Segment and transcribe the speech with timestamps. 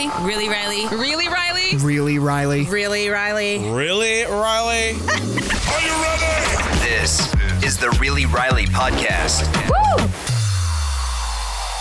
[0.00, 0.26] Riley?
[0.26, 0.86] Really, Riley?
[0.96, 1.76] Really, Riley?
[1.76, 2.64] Really, Riley?
[2.64, 3.58] Really, Riley?
[3.70, 4.92] Really, Riley?
[4.92, 6.80] Are you ready?
[6.80, 9.44] This is the Really Riley podcast.
[9.68, 10.06] Woo!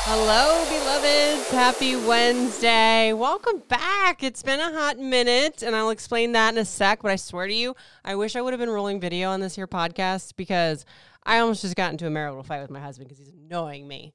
[0.04, 1.50] Hello, beloveds.
[1.50, 3.14] Happy Wednesday.
[3.14, 4.22] Welcome back.
[4.22, 7.02] It's been a hot minute, and I'll explain that in a sec.
[7.02, 9.56] But I swear to you, I wish I would have been rolling video on this
[9.56, 10.84] here podcast because
[11.24, 14.14] I almost just got into a marital fight with my husband because he's annoying me.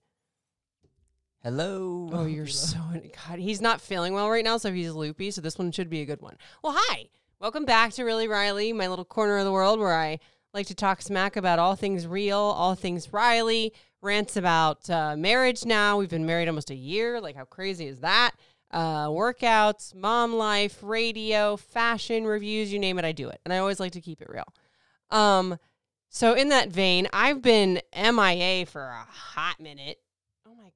[1.44, 2.08] Hello.
[2.10, 2.78] Oh, you're so
[3.28, 3.38] God.
[3.38, 5.30] He's not feeling well right now, so he's loopy.
[5.30, 6.38] So this one should be a good one.
[6.62, 7.10] Well, hi.
[7.38, 10.20] Welcome back to Really Riley, my little corner of the world where I
[10.54, 13.74] like to talk smack about all things real, all things Riley.
[14.00, 15.98] Rants about uh, marriage now.
[15.98, 17.20] We've been married almost a year.
[17.20, 18.30] Like, how crazy is that?
[18.70, 23.38] Uh, workouts, mom life, radio, fashion reviews, you name it, I do it.
[23.44, 24.50] And I always like to keep it real.
[25.10, 25.58] Um,
[26.08, 29.98] so in that vein, I've been MIA for a hot minute.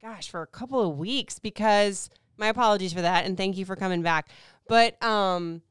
[0.02, 3.64] Oh gosh, for a couple of weeks because my apologies for that and thank you
[3.64, 4.28] for coming back.
[4.68, 5.62] But um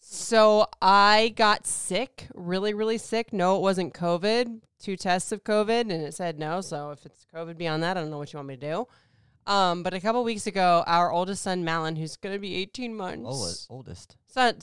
[0.00, 3.32] so I got sick, really really sick.
[3.32, 4.60] No, it wasn't COVID.
[4.80, 6.60] Two tests of COVID and it said no.
[6.60, 8.88] So if it's COVID beyond that, I don't know what you want me to do.
[9.52, 12.94] Um, but a couple weeks ago, our oldest son Malin, who's going to be 18
[12.94, 13.66] months, Oldest.
[13.70, 14.16] Oldest.
[14.26, 14.58] son,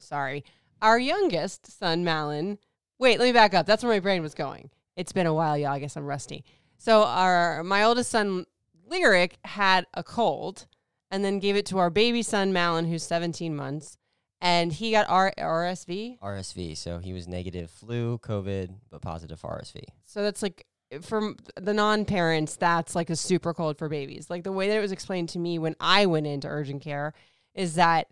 [0.00, 0.44] sorry,
[0.82, 2.58] our youngest son, Malin.
[2.98, 3.66] Wait, let me back up.
[3.66, 4.70] That's where my brain was going.
[4.96, 5.70] It's been a while, y'all.
[5.70, 6.44] I guess I'm rusty.
[6.84, 8.44] So our my oldest son,
[8.86, 10.66] Lyric, had a cold,
[11.10, 13.96] and then gave it to our baby son, Malin, who's 17 months,
[14.42, 16.18] and he got R- RSV.
[16.18, 16.76] RSV.
[16.76, 19.84] So he was negative flu, COVID, but positive for RSV.
[20.04, 20.66] So that's like
[21.00, 24.28] for the non-parents, that's like a super cold for babies.
[24.28, 27.14] Like the way that it was explained to me when I went into urgent care
[27.54, 28.08] is that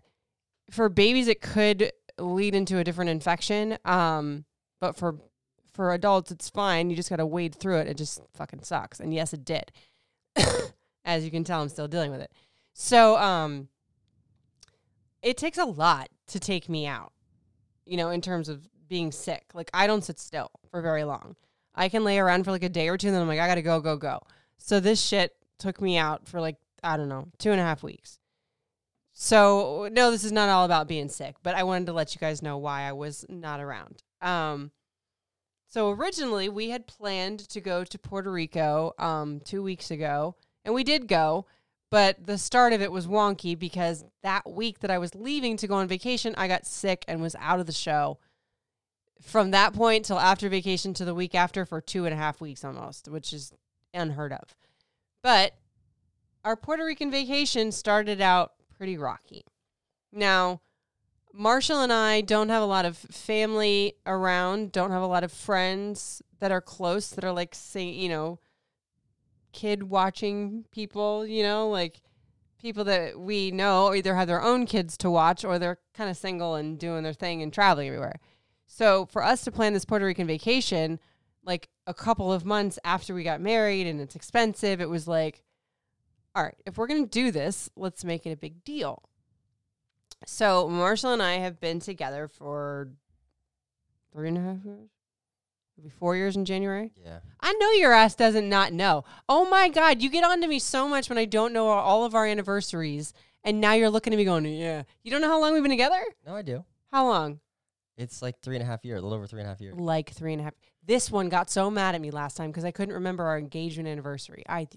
[0.71, 3.77] for babies it could lead into a different infection.
[3.85, 4.45] Um,
[4.81, 5.19] but for
[5.73, 6.89] for adults it's fine.
[6.89, 7.87] You just got to wade through it.
[7.87, 8.99] It just fucking sucks.
[8.99, 9.71] And yes, it did.
[11.05, 12.31] As you can tell, I'm still dealing with it.
[12.73, 13.67] So um,
[15.21, 17.11] it takes a lot to take me out.
[17.85, 19.45] You know, in terms of being sick.
[19.53, 21.35] Like I don't sit still for very long.
[21.73, 23.47] I can lay around for like a day or two, and then I'm like, I
[23.47, 24.21] gotta go, go, go.
[24.57, 27.81] So this shit took me out for like, I don't know, two and a half
[27.81, 28.19] weeks.
[29.13, 32.19] So no, this is not all about being sick, but I wanted to let you
[32.19, 34.03] guys know why I was not around.
[34.21, 34.71] Um,
[35.73, 40.75] so originally we had planned to go to Puerto Rico um, two weeks ago, and
[40.75, 41.47] we did go,
[41.89, 45.67] but the start of it was wonky because that week that I was leaving to
[45.67, 48.19] go on vacation, I got sick and was out of the show
[49.19, 52.39] from that point till after vacation to the week after for two and a half
[52.39, 53.51] weeks almost, which is
[53.95, 54.55] unheard of.
[55.23, 55.53] But
[56.45, 59.43] our Puerto Rican vacation started out pretty rocky.
[60.11, 60.61] Now,
[61.33, 65.31] Marshall and I don't have a lot of family around, don't have a lot of
[65.31, 68.39] friends that are close that are like, say, you know,
[69.51, 72.01] kid watching people, you know, like
[72.61, 76.17] people that we know either have their own kids to watch or they're kind of
[76.17, 78.19] single and doing their thing and traveling everywhere.
[78.67, 80.99] So for us to plan this Puerto Rican vacation,
[81.43, 85.43] like a couple of months after we got married and it's expensive, it was like,
[86.35, 89.03] all right, if we're going to do this, let's make it a big deal.
[90.25, 92.89] So Marshall and I have been together for
[94.11, 94.89] three and a half years.
[95.77, 96.91] It'll be four years in January.
[97.03, 97.19] Yeah.
[97.41, 99.05] I know your ass doesn't not know.
[99.27, 102.05] Oh my God, you get on to me so much when I don't know all
[102.05, 103.11] of our anniversaries.
[103.43, 104.83] And now you're looking at me going, yeah.
[105.03, 106.01] You don't know how long we've been together?
[106.25, 106.63] No, I do.
[106.91, 107.39] How long?
[107.97, 109.75] It's like three and a half years, a little over three and a half years.
[109.75, 110.53] Like three and a half.
[110.85, 113.87] This one got so mad at me last time because I couldn't remember our engagement
[113.89, 114.43] anniversary.
[114.47, 114.67] I.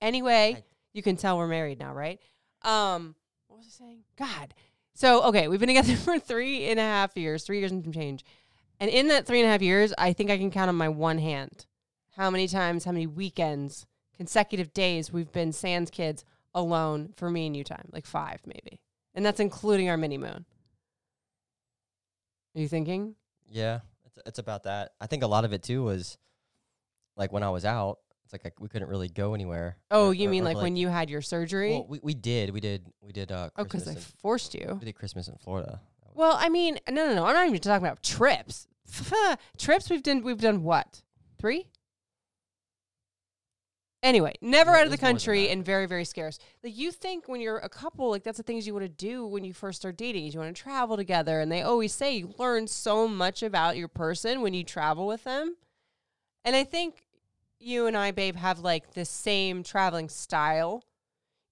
[0.00, 2.18] Anyway, I- you can tell we're married now, right?
[2.62, 3.14] Um,
[3.48, 3.98] what was I saying?
[4.16, 4.54] God.
[4.98, 7.92] So okay, we've been together for three and a half years, three years and some
[7.92, 8.24] change.
[8.80, 10.88] And in that three and a half years, I think I can count on my
[10.88, 11.66] one hand
[12.16, 13.86] how many times, how many weekends,
[14.16, 17.88] consecutive days we've been Sans kids alone for me and you time.
[17.92, 18.80] Like five maybe.
[19.14, 20.44] And that's including our mini moon.
[22.56, 23.14] Are you thinking?
[23.46, 24.94] Yeah, it's, it's about that.
[25.00, 26.18] I think a lot of it too was
[27.16, 29.78] like when I was out, it's like I, we couldn't really go anywhere.
[29.90, 31.70] Oh, Or- you or- mean or like, when you had your surgery?
[31.70, 33.32] Well, we, we did, we did, we did.
[33.32, 34.76] Uh, oh, because I forced you.
[34.78, 35.80] we did Christmas in Florida.
[36.14, 37.24] Well, I mean, no, no, no.
[37.24, 38.66] I'm not even talking about trips.
[39.56, 39.88] trips.
[39.88, 40.22] We've done.
[40.22, 41.02] We've done what?
[41.38, 41.68] Three.
[44.02, 46.38] Anyway, never Yeah, out of the there's more than country and very, very scarce.
[46.62, 49.26] Like you think when you're a couple, like that's the things you want to do
[49.26, 50.26] when you first start dating.
[50.26, 53.76] is You want to travel together, and they always say you learn so much about
[53.76, 55.56] your person when you travel with them.
[56.44, 57.02] And I think
[57.58, 60.84] you and I, babe, have like the same traveling style.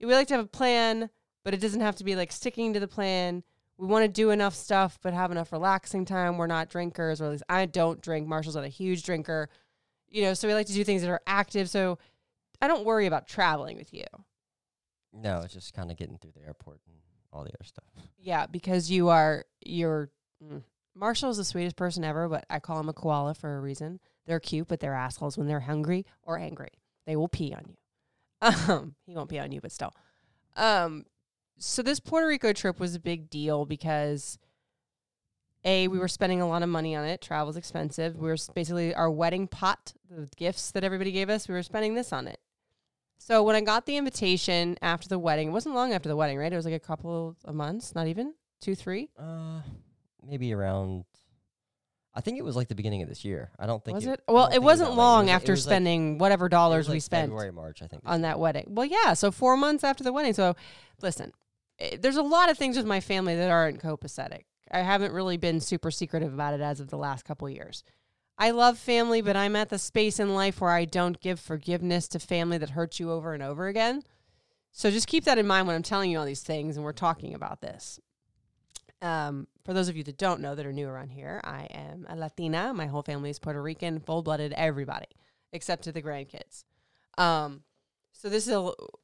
[0.01, 1.11] We like to have a plan,
[1.45, 3.43] but it doesn't have to be like sticking to the plan.
[3.79, 6.39] We want to do enough stuff, but have enough relaxing time.
[6.39, 8.27] We're not drinkers, or at least I don't drink.
[8.27, 9.49] Marshall's not a huge drinker,
[10.09, 10.35] you know.
[10.35, 11.69] So we like to do things that are active.
[11.69, 11.99] So
[12.61, 14.05] I don't worry about traveling with you.
[15.13, 16.97] No, it's just kind of getting through the airport and
[17.33, 17.85] all the other stuff.
[18.19, 20.11] Yeah, because you are you're
[20.43, 20.63] mm.
[20.95, 24.01] Marshall is the sweetest person ever, but I call him a koala for a reason.
[24.27, 26.71] They're cute, but they're assholes when they're hungry or angry.
[27.07, 27.77] They will pee on you.
[28.69, 29.95] Um, he won't pee on you, but still.
[30.57, 31.07] Um,
[31.59, 34.39] so this Puerto Rico trip was a big deal because
[35.65, 37.21] a we were spending a lot of money on it.
[37.21, 38.17] Travel's expensive.
[38.17, 41.49] We were basically our wedding pot, the gifts that everybody gave us.
[41.49, 42.39] We were spending this on it.
[43.19, 46.39] So when I got the invitation after the wedding, it wasn't long after the wedding,
[46.39, 46.53] right?
[46.53, 49.09] It was like a couple of months, not even two, three.
[49.19, 49.61] Uh,
[50.25, 51.05] maybe around.
[52.17, 53.51] I think it was like the beginning of this year.
[53.59, 54.11] I don't think Was it.
[54.13, 54.21] it?
[54.27, 54.93] Well, it wasn't.
[54.93, 57.53] It long like- it after was, like- spending whatever it dollars was, we spent February,
[57.53, 57.83] March.
[57.83, 58.03] I think.
[58.07, 58.69] on that wedding.
[58.71, 60.33] Well, yeah, so four months after the wedding.
[60.33, 60.57] So,
[61.03, 61.33] listen,
[61.79, 64.45] eh, there's a lot of things with my family that aren't copacetic.
[64.71, 67.85] I haven't really been super secretive about it as of the last couple years.
[68.39, 72.09] I love family, but I'm at the space in life where I don't give forgiveness
[72.09, 74.03] to family that hurts you over and over again.
[74.73, 76.93] So just keep that in mind when I'm telling you all these things and we're
[76.93, 77.99] talking about this.
[79.03, 82.07] Um, for those of you that don't know that are new around here, I am
[82.09, 82.73] a Latina.
[82.73, 85.07] My whole family is Puerto Rican, full blooded, everybody
[85.53, 86.65] except to the grandkids.
[87.19, 87.63] Um,
[88.13, 88.49] so this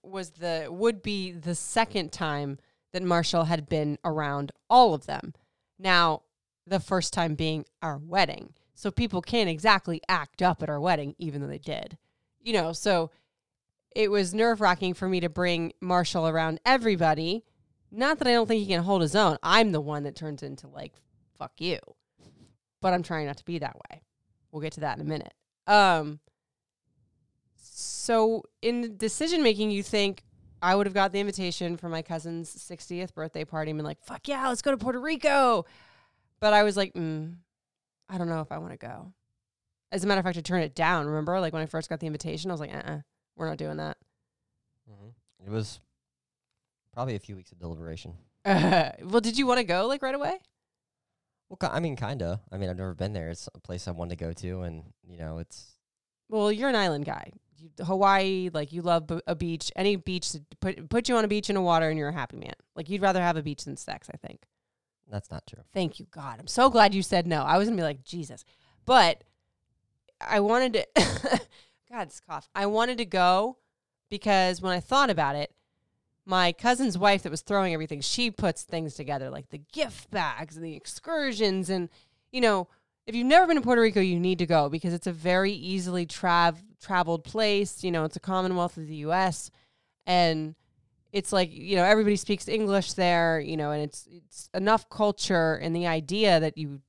[0.03, 2.59] was the would be the second time
[2.93, 5.35] that Marshall had been around all of them.
[5.79, 6.23] Now,
[6.67, 8.53] the first time being our wedding.
[8.75, 11.99] So people can't exactly act up at our wedding, even though they did.
[12.41, 13.11] You know, so
[13.94, 17.44] it was nerve wracking for me to bring Marshall around everybody.
[17.94, 19.37] Not that I don't think he can hold his own.
[19.43, 20.94] I'm the one that turns into like,
[21.39, 21.79] fuck you.
[22.81, 24.03] But I'm trying not to be that way.
[24.50, 25.35] We'll get to that in a minute.
[25.67, 26.19] Um,
[27.55, 30.25] so in decision making, you think
[30.62, 34.03] I would have got the invitation for my cousin's 60th birthday party and been like,
[34.03, 35.67] fuck yeah, let's go to Puerto Rico.
[36.41, 37.35] But I was like, mm,
[38.09, 39.12] I don't know if I want to go.
[39.93, 41.06] As a matter of fact, I turned it down.
[41.06, 42.99] Remember, like when I first got the invitation, I was like, uh uh-uh,
[43.37, 43.99] we're not doing that.
[44.89, 45.09] hmm
[45.44, 45.81] It was
[46.93, 48.15] probably a few weeks of deliberation.
[48.44, 50.39] well, did you want to go like right away?
[51.49, 52.41] Well, ki- I mean, kinda.
[52.50, 53.31] I mean, I've never been there.
[53.31, 55.73] It's a place I wanted to go to, and you know, it's
[56.29, 57.33] Well, you're an island guy.
[57.59, 59.71] You, Hawaii, like you love b- a beach.
[59.77, 62.12] Any beach that put put you on a beach in a water, and you're a
[62.12, 62.55] happy man.
[62.75, 64.09] Like you'd rather have a beach than sex.
[64.12, 64.41] I think.
[65.09, 65.62] that's not true.
[65.73, 66.39] Thank you, God.
[66.41, 67.43] I'm so glad you said no.
[67.43, 68.44] I was gonna be like Jesus,
[68.87, 69.23] but
[70.21, 70.87] I wanted to.
[71.91, 72.49] God, this cough.
[72.55, 73.59] I wanted to go
[74.09, 75.53] because when I thought about it,
[76.25, 80.57] my cousin's wife that was throwing everything, she puts things together like the gift bags
[80.57, 81.89] and the excursions, and
[82.31, 82.69] you know,
[83.07, 85.53] if you've never been to Puerto Rico, you need to go because it's a very
[85.53, 87.83] easily trav- traveled place.
[87.83, 89.51] You know, it's a Commonwealth of the U.S.
[90.07, 90.55] and
[91.13, 93.41] it's like you know everybody speaks English there.
[93.41, 96.81] You know, and it's it's enough culture and the idea that you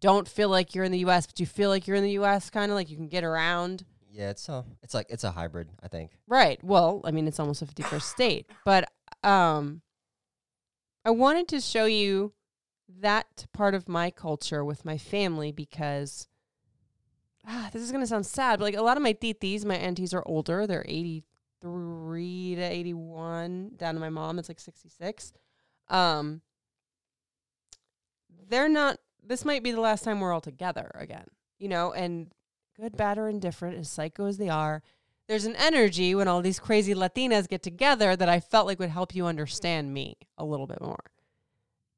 [0.00, 2.50] don't feel like you're in the U.S., but you feel like you're in the U.S.
[2.50, 3.84] Kind of like you can get around.
[4.14, 5.68] Yeah, it's a, it's like it's a hybrid.
[5.82, 6.12] I think.
[6.28, 6.62] Right.
[6.62, 8.88] Well, I mean, it's almost a 51st state, but
[9.24, 9.82] um,
[11.04, 12.32] I wanted to show you
[13.00, 16.28] that part of my culture with my family because
[17.46, 19.74] ah, this is going to sound sad, but like a lot of my titis, my
[19.76, 20.66] aunties are older.
[20.66, 25.32] They're 83 to 81, down to my mom, it's like 66.
[25.88, 26.42] Um,
[28.48, 31.26] they're not, this might be the last time we're all together again,
[31.58, 32.30] you know, and
[32.76, 34.82] good, bad, or indifferent, as psycho as they are,
[35.26, 38.90] there's an energy when all these crazy Latinas get together that I felt like would
[38.90, 41.04] help you understand me a little bit more.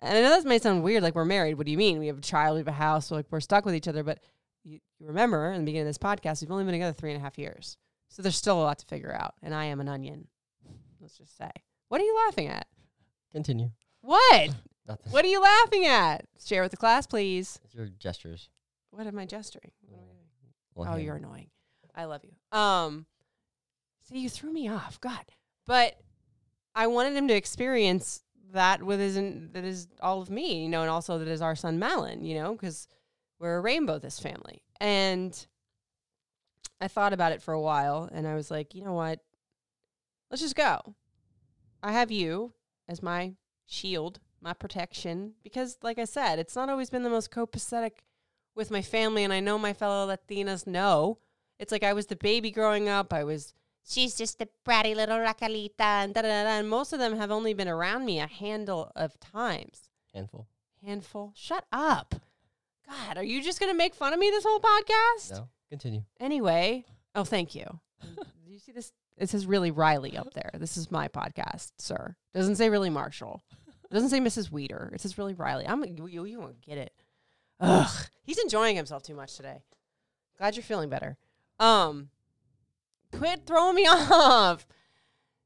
[0.00, 1.54] And I know this may sound weird, like we're married.
[1.54, 1.99] What do you mean?
[1.99, 4.04] We have a child, we have a house, so like we're stuck with each other.
[4.04, 4.21] But
[4.62, 7.21] you, you remember in the beginning of this podcast, we've only been together three and
[7.21, 7.76] a half years.
[8.09, 9.35] So there's still a lot to figure out.
[9.42, 10.28] And I am an onion.
[11.00, 11.50] Let's just say.
[11.88, 12.66] What are you laughing at?
[13.33, 13.71] Continue.
[14.02, 14.50] What?
[14.88, 15.12] Nothing.
[15.12, 16.25] What are you laughing at?
[16.45, 17.59] Share with the class, please.
[17.64, 18.50] It's your gestures.
[18.90, 19.73] What am I gesturing?
[19.80, 20.04] What am I
[20.40, 20.52] doing?
[20.76, 21.02] Well, Oh, hand.
[21.02, 21.49] you're annoying.
[21.95, 22.56] I love you.
[22.56, 23.06] Um,
[24.02, 25.00] see, you threw me off.
[25.00, 25.25] God,
[25.66, 25.99] but
[26.75, 29.14] I wanted him to experience that with his
[29.52, 32.35] that is all of me, you know, and also that is our son Malin, you
[32.37, 32.87] know, because
[33.40, 34.62] we're a rainbow this family.
[34.78, 35.47] And
[36.80, 39.21] I thought about it for a while, and I was like, you know what?
[40.30, 40.95] Let's just go.
[41.83, 42.52] I have you
[42.88, 47.30] as my shield, my protection, because, like I said, it's not always been the most
[47.30, 48.00] copacetic
[48.56, 51.18] with my family, and I know my fellow Latinas know.
[51.58, 53.12] It's like I was the baby growing up.
[53.12, 53.54] I was
[53.86, 56.42] she's just a bratty little Raquelita, and da da da.
[56.44, 59.88] da," And most of them have only been around me a handle of times.
[60.12, 60.48] Handful.
[60.84, 61.32] Handful.
[61.36, 62.14] Shut up.
[62.88, 65.32] God, are you just gonna make fun of me this whole podcast?
[65.32, 65.48] No.
[65.68, 66.02] Continue.
[66.20, 66.84] Anyway,
[67.14, 67.80] oh, thank you.
[68.02, 68.92] Do you see this?
[69.16, 70.50] It says really Riley up there.
[70.54, 72.16] This is my podcast, sir.
[72.34, 73.42] Doesn't say really Marshall.
[73.90, 74.50] It doesn't say Mrs.
[74.50, 74.90] Weeder.
[74.92, 75.66] It says really Riley.
[75.66, 76.25] I'm you.
[76.25, 76.92] You won't get it.
[77.60, 79.62] Ugh, he's enjoying himself too much today.
[80.38, 81.16] Glad you're feeling better.
[81.58, 82.10] Um,
[83.12, 84.66] quit throwing me off.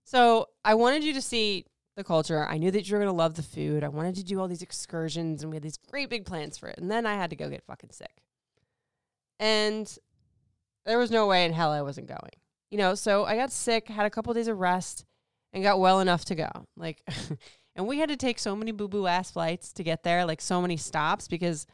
[0.05, 2.47] So I wanted you to see the culture.
[2.47, 3.85] I knew that you were gonna love the food.
[3.85, 6.69] I wanted to do all these excursions, and we had these great big plans for
[6.69, 6.79] it.
[6.79, 8.23] And then I had to go get fucking sick,
[9.39, 9.97] and
[10.85, 12.33] there was no way in hell I wasn't going.
[12.71, 15.05] You know, so I got sick, had a couple days of rest,
[15.53, 16.51] and got well enough to go.
[16.77, 17.03] Like,
[17.77, 20.41] and we had to take so many boo boo ass flights to get there, like
[20.41, 21.67] so many stops because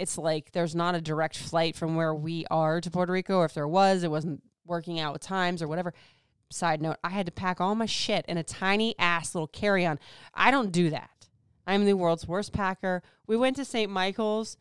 [0.00, 3.36] it's like there's not a direct flight from where we are to Puerto Rico.
[3.36, 5.92] Or if there was, it wasn't working out with times or whatever.
[6.50, 9.84] Side note, I had to pack all my shit in a tiny ass little carry
[9.84, 10.00] on.
[10.34, 11.28] I don't do that.
[11.66, 13.02] I'm the world's worst packer.
[13.26, 13.90] We went to St.
[13.90, 14.56] Michael's.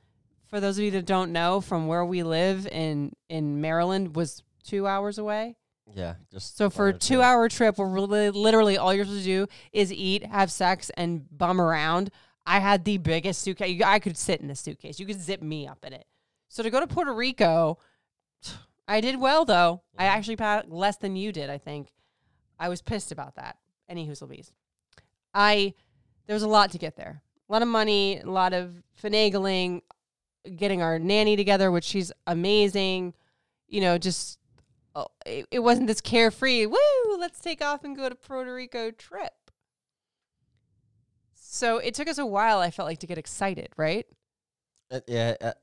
[0.45, 4.43] For those of you that don't know, from where we live in in Maryland was
[4.63, 5.55] two hours away.
[5.95, 6.15] Yeah.
[6.31, 9.47] Just So for a two hour trip where really, literally all you're supposed to do
[9.71, 12.11] is eat, have sex, and bum around,
[12.49, 13.79] I had the biggest suitcase.
[13.85, 14.99] I could sit in the suitcase.
[14.99, 16.07] You could zip me up in it.
[16.47, 17.77] So to go to Puerto Rico,
[18.87, 19.83] I did well though.
[19.95, 21.51] I actually packed less than you did.
[21.51, 21.93] I think.
[22.59, 23.57] I was pissed about that.
[23.87, 24.51] Any bees.
[25.31, 25.75] I
[26.25, 27.21] there was a lot to get there.
[27.47, 29.81] A lot of money, a lot of finagling,
[30.55, 33.13] getting our nanny together, which she's amazing.
[33.67, 34.39] You know, just
[34.95, 36.65] oh, it, it wasn't this carefree.
[36.65, 37.17] Woo!
[37.19, 39.33] Let's take off and go to Puerto Rico trip.
[41.51, 42.59] So it took us a while.
[42.59, 44.05] I felt like to get excited, right?
[44.91, 45.33] Uh, yeah.
[45.41, 45.53] Uh,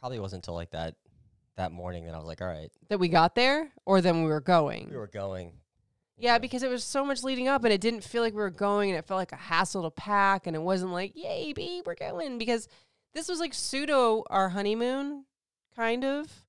[0.00, 0.94] probably wasn't until like that
[1.56, 4.30] that morning that I was like, all right, That we got there, or then we
[4.30, 4.88] were going.
[4.90, 5.52] we were going.
[6.16, 8.48] Yeah, because it was so much leading up and it didn't feel like we were
[8.50, 11.84] going and it felt like a hassle to pack and it wasn't like, yay, babe,
[11.86, 12.38] we're going.
[12.38, 12.68] Because
[13.12, 15.24] this was like pseudo our honeymoon,
[15.76, 16.46] kind of.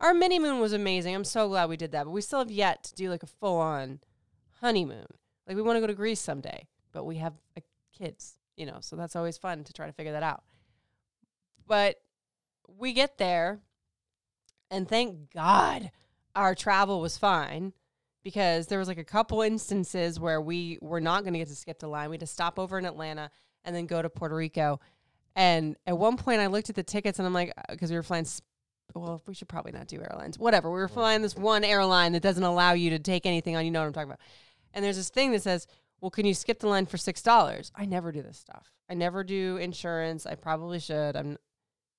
[0.00, 1.14] Our mini moon was amazing.
[1.14, 2.04] I'm so glad we did that.
[2.04, 4.00] But we still have yet to do like a full on
[4.60, 5.06] honeymoon.
[5.46, 7.60] Like we want to go to Greece someday, but we have uh,
[7.98, 10.42] kids, you know, so that's always fun to try to figure that out.
[11.66, 11.96] But
[12.68, 13.60] we get there
[14.70, 15.90] and thank God
[16.34, 17.72] our travel was fine
[18.22, 21.54] because there was like a couple instances where we were not going to get to
[21.54, 22.10] skip the line.
[22.10, 23.30] We had to stop over in Atlanta
[23.64, 24.80] and then go to Puerto Rico.
[25.34, 27.96] And at one point, I looked at the tickets and I'm like, uh, because we
[27.96, 28.26] were flying.
[28.94, 30.38] Well, we should probably not do airlines.
[30.38, 30.70] Whatever.
[30.70, 33.64] We were flying this one airline that doesn't allow you to take anything on.
[33.64, 34.20] You know what I'm talking about.
[34.72, 35.66] And there's this thing that says,
[36.00, 37.72] well, can you skip the line for six dollars?
[37.74, 38.72] I never do this stuff.
[38.88, 40.26] I never do insurance.
[40.26, 41.16] I probably should.
[41.16, 41.38] I'm.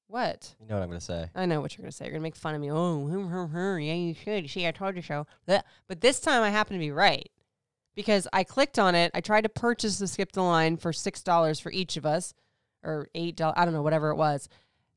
[0.09, 0.55] What?
[0.61, 1.29] You know what I'm gonna say?
[1.35, 2.05] I know what you're gonna say.
[2.05, 2.71] You're gonna make fun of me.
[2.71, 3.79] Oh, hum, hum, hum.
[3.79, 4.49] yeah, you should.
[4.49, 5.27] See, I told you so.
[5.47, 5.63] Blech.
[5.87, 7.29] But this time, I happen to be right
[7.95, 9.11] because I clicked on it.
[9.13, 12.33] I tried to purchase the skip the line for six dollars for each of us,
[12.83, 13.55] or eight dollars.
[13.57, 14.47] I don't know, whatever it was,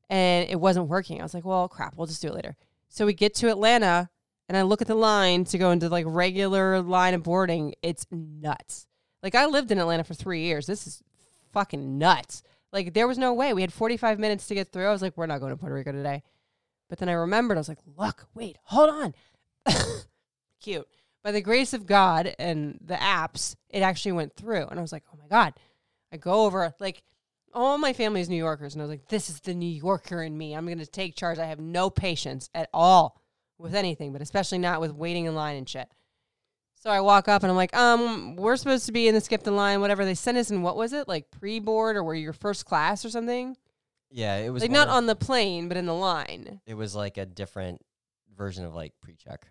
[0.09, 1.19] and it wasn't working.
[1.19, 1.97] I was like, well, crap.
[1.97, 2.55] We'll just do it later.
[2.87, 4.09] So we get to Atlanta,
[4.47, 7.73] and I look at the line to go into like regular line of boarding.
[7.81, 8.87] It's nuts.
[9.23, 10.65] Like I lived in Atlanta for three years.
[10.65, 11.03] This is
[11.51, 12.43] fucking nuts.
[12.73, 13.53] Like there was no way.
[13.53, 14.87] We had 45 minutes to get through.
[14.87, 16.23] I was like, we're not going to Puerto Rico today.
[16.89, 19.13] But then I remembered, I was like, look, wait, hold on.
[20.61, 20.87] Cute.
[21.23, 24.67] By the grace of God and the apps, it actually went through.
[24.67, 25.53] And I was like, oh my God.
[26.11, 27.03] I go over, like,
[27.53, 28.73] all my family is New Yorkers.
[28.73, 30.53] And I was like, this is the New Yorker in me.
[30.53, 31.39] I'm going to take charge.
[31.39, 33.21] I have no patience at all
[33.57, 35.87] with anything, but especially not with waiting in line and shit.
[36.83, 39.43] So I walk up and I'm like, um, we're supposed to be in the skip
[39.43, 40.03] the line, whatever.
[40.03, 41.07] They sent us in, what was it?
[41.07, 43.55] Like pre board or were you first class or something?
[44.09, 46.73] Yeah, it was Like one not of- on the plane, but in the line It
[46.73, 47.81] was like a different
[48.35, 49.45] version of like pre-check.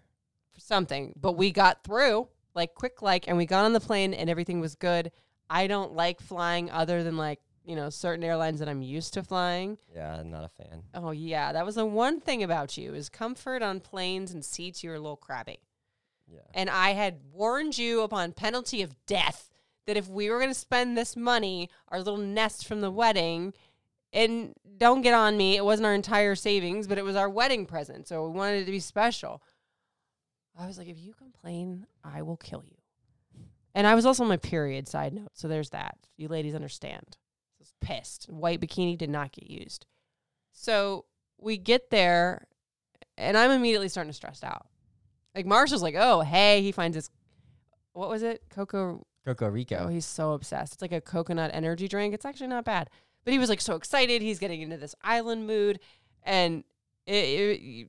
[0.52, 1.12] for something.
[1.16, 4.58] But we got through like quick, like, and we got on the plane and everything
[4.60, 5.12] was good.
[5.48, 9.22] I don't like flying other than like, you know, certain airlines that I'm used to
[9.22, 9.78] flying.
[9.94, 10.82] Yeah, I'm not a fan.
[10.94, 14.82] Oh yeah, that was the one thing about you is comfort on planes and seats.
[14.82, 15.60] You're a little crabby.
[16.32, 16.40] Yeah.
[16.54, 19.50] And I had warned you upon penalty of death
[19.86, 23.52] that if we were going to spend this money, our little nest from the wedding,
[24.12, 27.66] and don't get on me, it wasn't our entire savings, but it was our wedding
[27.66, 28.06] present.
[28.06, 29.42] So we wanted it to be special.
[30.58, 32.76] I was like, if you complain, I will kill you.
[33.74, 35.30] And I was also on my period, side note.
[35.34, 35.96] So there's that.
[36.16, 37.16] You ladies understand.
[37.16, 38.24] I was pissed.
[38.28, 39.86] White bikini did not get used.
[40.52, 41.04] So
[41.38, 42.46] we get there,
[43.16, 44.66] and I'm immediately starting to stress out.
[45.34, 47.10] Like Marshall's like, oh hey, he finds this.
[47.92, 48.42] What was it?
[48.50, 49.06] Coco.
[49.24, 49.84] Coco Rico.
[49.84, 50.74] Oh, he's so obsessed.
[50.74, 52.14] It's like a coconut energy drink.
[52.14, 52.88] It's actually not bad.
[53.24, 54.22] But he was like so excited.
[54.22, 55.78] He's getting into this island mood,
[56.22, 56.64] and
[57.06, 57.88] it, it,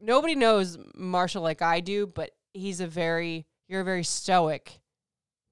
[0.00, 2.06] nobody knows Marshall like I do.
[2.06, 4.80] But he's a very you're a very stoic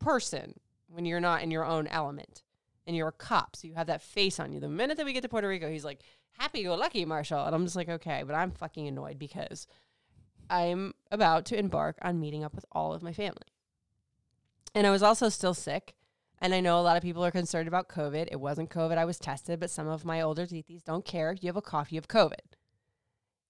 [0.00, 0.54] person
[0.88, 2.42] when you're not in your own element
[2.86, 5.12] and you're a cop so you have that face on you the minute that we
[5.12, 6.00] get to puerto rico he's like
[6.38, 9.66] happy go lucky marshall and i'm just like okay but i'm fucking annoyed because
[10.50, 13.48] i'm about to embark on meeting up with all of my family
[14.74, 15.94] and i was also still sick
[16.40, 19.04] and i know a lot of people are concerned about covid it wasn't covid i
[19.04, 21.92] was tested but some of my older titis don't care if you have a cough
[21.92, 22.56] you have covid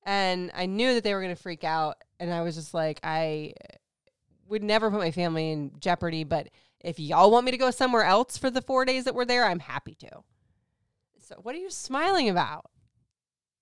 [0.04, 3.00] and i knew that they were going to freak out and i was just like
[3.02, 3.76] i uh,
[4.48, 6.48] would never put my family in jeopardy, but
[6.80, 9.44] if y'all want me to go somewhere else for the four days that we're there,
[9.44, 10.22] I'm happy to.
[11.20, 12.66] So, what are you smiling about?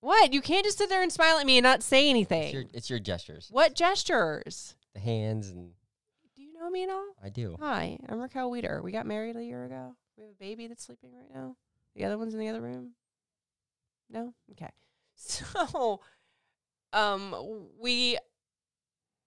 [0.03, 0.33] What?
[0.33, 2.43] You can't just sit there and smile at me and not say anything.
[2.43, 4.75] It's your, it's your gestures, what gestures?
[4.93, 5.71] the hands, and
[6.35, 7.05] Do you know me at all?
[7.23, 7.55] I do.
[7.61, 8.81] Hi, I'm Raquel Weeder.
[8.83, 9.95] We got married a year ago.
[10.17, 11.55] We have a baby that's sleeping right now.
[11.95, 12.91] The other one's in the other room.
[14.09, 14.33] No?
[14.51, 14.69] Okay.
[15.15, 16.01] So,
[16.91, 17.33] um,
[17.79, 18.17] we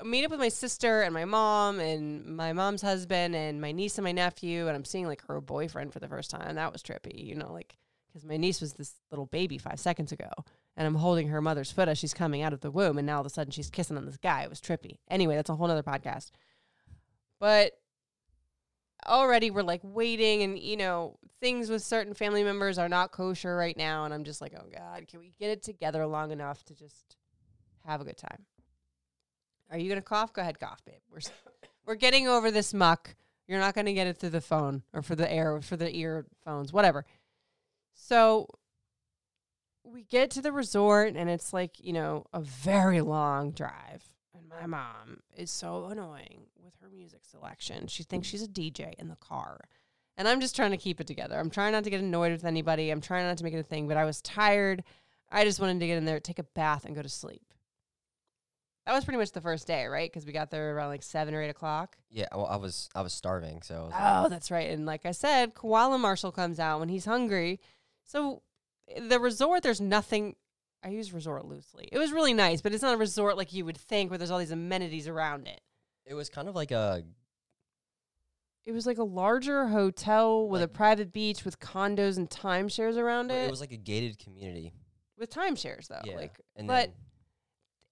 [0.04, 3.96] meet up with my sister and my mom and my mom's husband and my niece
[3.96, 6.56] and my nephew and I'm seeing like her boyfriend for the first time.
[6.56, 7.76] That was trippy, you know, like
[8.08, 10.28] because my niece was this little baby five seconds ago
[10.76, 13.16] and I'm holding her mother's foot as she's coming out of the womb and now
[13.16, 14.42] all of a sudden she's kissing on this guy.
[14.42, 14.98] It was trippy.
[15.08, 16.30] Anyway, that's a whole nother podcast.
[17.38, 17.72] But
[19.06, 23.56] already we're like waiting and you know things with certain family members are not kosher
[23.56, 26.64] right now and I'm just like, "Oh god, can we get it together long enough
[26.64, 27.16] to just
[27.84, 28.46] have a good time?"
[29.70, 30.32] Are you gonna cough?
[30.32, 31.00] Go ahead, cough, babe.
[31.10, 31.20] We're
[31.86, 33.14] we're getting over this muck.
[33.46, 35.94] You're not gonna get it through the phone or for the air or for the
[35.94, 37.04] earphones, whatever.
[37.94, 38.48] So
[39.96, 44.46] we get to the resort and it's like you know a very long drive, and
[44.46, 47.86] my mom is so annoying with her music selection.
[47.86, 49.58] She thinks she's a DJ in the car.
[50.18, 51.38] And I'm just trying to keep it together.
[51.38, 52.90] I'm trying not to get annoyed with anybody.
[52.90, 54.82] I'm trying not to make it a thing, but I was tired.
[55.30, 57.42] I just wanted to get in there, take a bath, and go to sleep.
[58.86, 60.10] That was pretty much the first day, right?
[60.10, 61.96] Because we got there around like seven or eight o'clock.
[62.10, 64.70] Yeah, well, I was I was starving, so I was like, Oh, that's right.
[64.70, 67.60] And like I said, Koala Marshall comes out when he's hungry.
[68.04, 68.42] So
[69.08, 70.36] the resort, there's nothing.
[70.84, 71.88] I use resort loosely.
[71.90, 74.30] It was really nice, but it's not a resort like you would think where there's
[74.30, 75.60] all these amenities around it.
[76.04, 77.02] it was kind of like a
[78.64, 83.30] It was like a larger hotel with a private beach with condos and timeshares around
[83.32, 83.50] it it.
[83.50, 84.72] was like a gated community.
[85.18, 86.00] with timeshares though.
[86.04, 86.92] yeah, Like and but then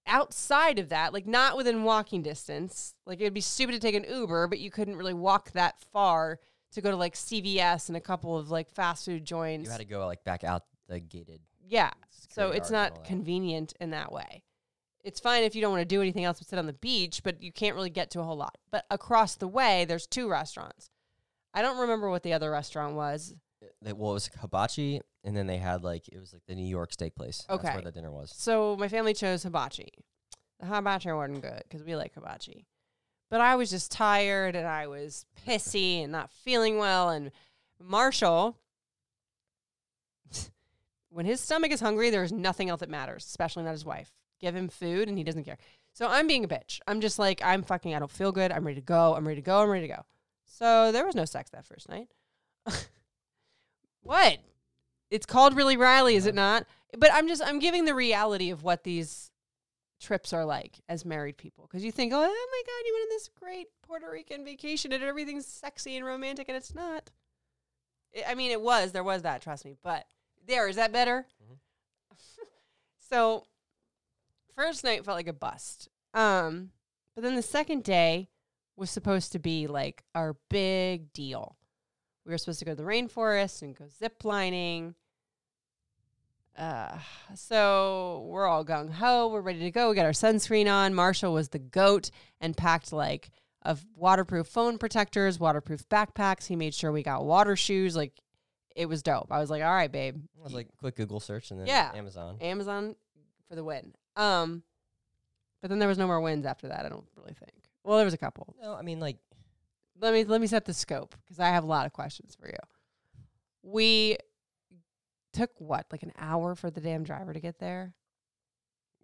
[0.07, 2.93] outside of that, like not within walking distance.
[3.05, 6.39] Like it'd be stupid to take an Uber, but you couldn't really walk that far
[6.73, 9.65] to go to like CVS and a couple of like fast food joints.
[9.65, 11.41] you had to go like back out the gated.
[11.67, 11.91] yeah.
[12.29, 14.43] So it's guards and all not convenient in that way.
[15.03, 17.21] It's fine if you don't want to do anything else but sit on the beach,
[17.23, 18.57] but you can't really get to a whole lot.
[18.71, 20.89] But across the way, there's two restaurants.
[21.53, 23.35] I don't remember what the other restaurant was.
[23.63, 26.55] Uh, they, well, it was hibachi, and then they had like it was like the
[26.55, 27.45] New York steak place.
[27.47, 27.73] That's Okay.
[27.73, 28.33] where the dinner was.
[28.35, 29.89] So my family chose hibachi.
[30.59, 32.65] The hibachi wasn't good because we like hibachi.
[33.29, 37.09] But I was just tired and I was pissy and not feeling well.
[37.09, 37.31] And
[37.79, 38.57] Marshall,
[41.15, 44.11] when his stomach is hungry, there's nothing else that matters, especially not his wife.
[44.41, 45.57] Give him food and he doesn't care.
[45.93, 46.81] So I'm being a bitch.
[46.87, 48.51] I'm just like, I'm fucking, I don't feel good.
[48.51, 49.15] I'm ready to go.
[49.15, 49.61] I'm ready to go.
[49.61, 50.03] I'm ready to go.
[50.43, 52.09] So there was no sex that first night.
[54.01, 54.39] what?
[55.09, 56.65] It's called Really Riley, is it not?
[56.97, 59.31] But I'm just, I'm giving the reality of what these
[60.01, 61.65] trips are like as married people.
[61.65, 62.19] Because you think, oh, oh
[62.51, 66.49] my God, you went on this great Puerto Rican vacation and everything's sexy and romantic,
[66.49, 67.09] and it's not.
[68.13, 68.91] I- I mean, it was.
[68.91, 69.75] There was that, trust me.
[69.81, 70.05] But
[70.47, 71.25] there, is that better?
[73.09, 73.45] so,
[74.55, 75.89] first night felt like a bust.
[76.13, 76.71] Um,
[77.15, 78.29] but then the second day
[78.75, 81.57] was supposed to be like our big deal.
[82.25, 84.95] We were supposed to go to the rainforest and go zip lining.
[86.57, 86.97] Uh,
[87.35, 89.27] so we're all gung ho.
[89.27, 89.89] We're ready to go.
[89.89, 90.93] We got our sunscreen on.
[90.93, 93.29] Marshall was the goat and packed like
[93.61, 96.47] of waterproof phone protectors, waterproof backpacks.
[96.47, 97.95] He made sure we got water shoes.
[97.95, 98.13] Like
[98.75, 99.27] it was dope.
[99.31, 100.21] I was like, all right, babe.
[100.39, 101.91] I was like quick Google search and then Yeah.
[101.95, 102.37] Amazon.
[102.41, 102.95] Amazon
[103.47, 103.93] for the win.
[104.15, 104.63] Um,
[105.61, 106.85] but then there was no more wins after that.
[106.85, 107.51] I don't really think.
[107.83, 108.55] Well, there was a couple.
[108.61, 109.17] No, I mean like
[109.99, 112.47] let me let me set the scope because I have a lot of questions for
[112.47, 112.57] you.
[113.63, 114.17] We
[115.33, 117.93] took what like an hour for the damn driver to get there,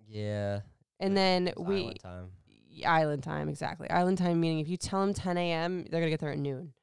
[0.08, 0.62] yeah.
[1.00, 2.30] and then we island time.
[2.86, 5.86] island time exactly island time meaning if you tell them 10 a.m.
[5.90, 6.74] they're gonna get there at noon.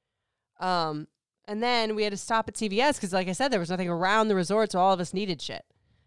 [0.60, 1.06] Um,
[1.48, 3.88] and then we had to stop at CVS because, like I said, there was nothing
[3.88, 5.64] around the resort, so all of us needed shit.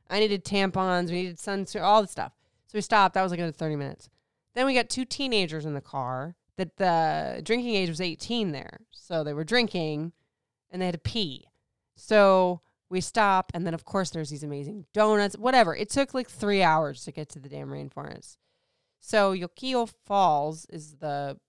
[0.09, 2.33] I needed tampons, we needed sunscreen, all the stuff.
[2.67, 3.15] So we stopped.
[3.15, 4.09] That was like another 30 minutes.
[4.53, 6.35] Then we got two teenagers in the car.
[6.57, 10.11] That the drinking age was 18 there, so they were drinking,
[10.69, 11.47] and they had to pee.
[11.95, 15.37] So we stop, and then of course there's these amazing donuts.
[15.37, 15.75] Whatever.
[15.75, 18.37] It took like three hours to get to the damn rainforest.
[18.99, 21.39] So Yokio Falls is the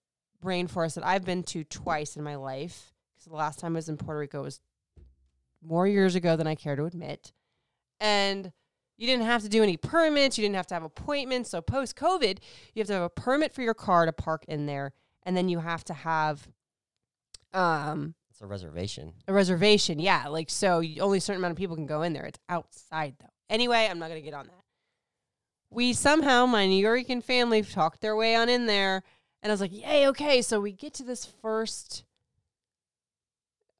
[0.42, 2.91] rainforest that I've been to twice in my life.
[3.22, 4.60] Because the last time I was in Puerto Rico was
[5.62, 7.32] more years ago than I care to admit.
[8.00, 8.50] And
[8.98, 10.36] you didn't have to do any permits.
[10.36, 11.50] You didn't have to have appointments.
[11.50, 12.38] So post COVID,
[12.74, 15.48] you have to have a permit for your car to park in there, and then
[15.48, 16.48] you have to have
[17.52, 19.12] um It's a reservation.
[19.28, 20.00] a reservation.
[20.00, 22.24] Yeah, like so you, only a certain amount of people can go in there.
[22.24, 23.26] It's outside though.
[23.48, 24.64] Anyway, I'm not gonna get on that.
[25.70, 29.04] We somehow, my New Yorkian family, talked their way on in there,
[29.42, 32.04] and I was like, "Yay, okay." So we get to this first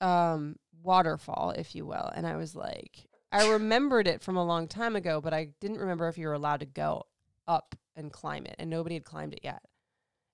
[0.02, 4.68] um waterfall, if you will, and I was like, I remembered it from a long
[4.68, 7.04] time ago, but I didn't remember if you were allowed to go
[7.46, 9.62] up and climb it, and nobody had climbed it yet.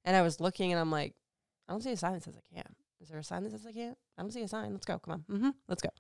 [0.05, 1.15] And I was looking, and I'm like,
[1.69, 2.75] I don't see a sign that says I can't.
[3.01, 3.97] Is there a sign that says I can't?
[4.17, 4.73] I don't see a sign.
[4.73, 4.99] Let's go.
[4.99, 5.37] Come on.
[5.37, 5.51] Mm-hmm.
[5.69, 5.91] Let's go.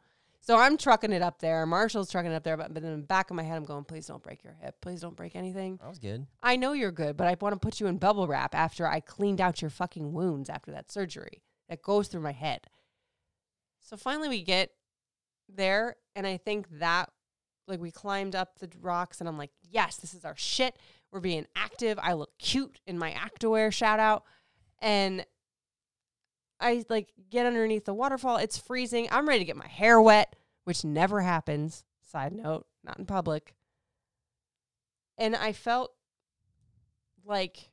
[0.40, 1.66] So I'm trucking it up there.
[1.66, 3.84] Marshall's trucking it up there, but, but in the back of my head, I'm going,
[3.84, 4.76] please don't break your hip.
[4.80, 5.78] Please don't break anything.
[5.80, 6.26] That was good.
[6.42, 9.00] I know you're good, but I want to put you in bubble wrap after I
[9.00, 11.42] cleaned out your fucking wounds after that surgery.
[11.68, 12.66] That goes through my head.
[13.88, 14.70] So finally, we get
[15.48, 17.08] there, and I think that,
[17.66, 20.76] like, we climbed up the rocks, and I'm like, yes, this is our shit.
[21.10, 21.98] We're being active.
[22.02, 24.24] I look cute in my activewear shout out.
[24.82, 25.24] And
[26.60, 28.36] I like get underneath the waterfall.
[28.36, 29.08] It's freezing.
[29.10, 31.84] I'm ready to get my hair wet, which never happens.
[32.02, 33.54] Side note, not in public.
[35.16, 35.94] And I felt
[37.24, 37.70] like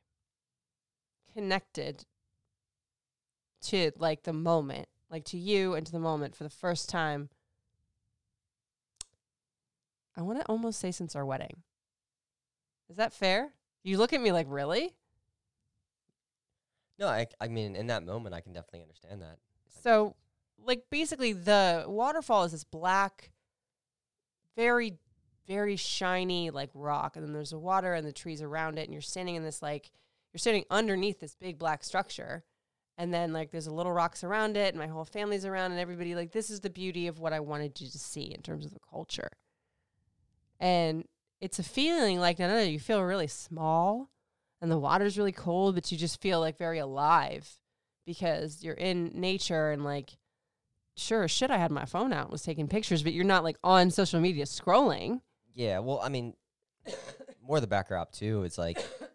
[1.33, 2.05] connected
[3.63, 7.29] to like the moment, like to you and to the moment for the first time.
[10.17, 11.63] I want to almost say since our wedding.
[12.89, 13.53] Is that fair?
[13.81, 14.93] You look at me like, really?
[16.99, 19.37] No, I, I mean, in that moment, I can definitely understand that.
[19.83, 20.15] So,
[20.61, 23.31] like, basically, the waterfall is this black,
[24.57, 24.97] very,
[25.47, 27.15] very shiny, like rock.
[27.15, 28.83] And then there's the water and the trees around it.
[28.83, 29.91] And you're standing in this, like,
[30.33, 32.43] you're standing underneath this big black structure.
[32.97, 34.69] And then, like, there's a little rocks around it.
[34.69, 35.71] And my whole family's around.
[35.71, 38.41] And everybody, like, this is the beauty of what I wanted you to see in
[38.41, 39.31] terms of the culture.
[40.59, 41.05] And
[41.41, 44.09] it's a feeling like, no, no, no, you feel really small
[44.61, 47.59] and the water's really cold, but you just feel like very alive
[48.05, 50.17] because you're in nature and like
[50.95, 53.57] sure shit I had my phone out and was taking pictures, but you're not like
[53.63, 55.21] on social media scrolling.
[55.53, 56.33] Yeah, well, I mean,
[57.47, 58.43] more the backdrop too.
[58.43, 58.83] It's like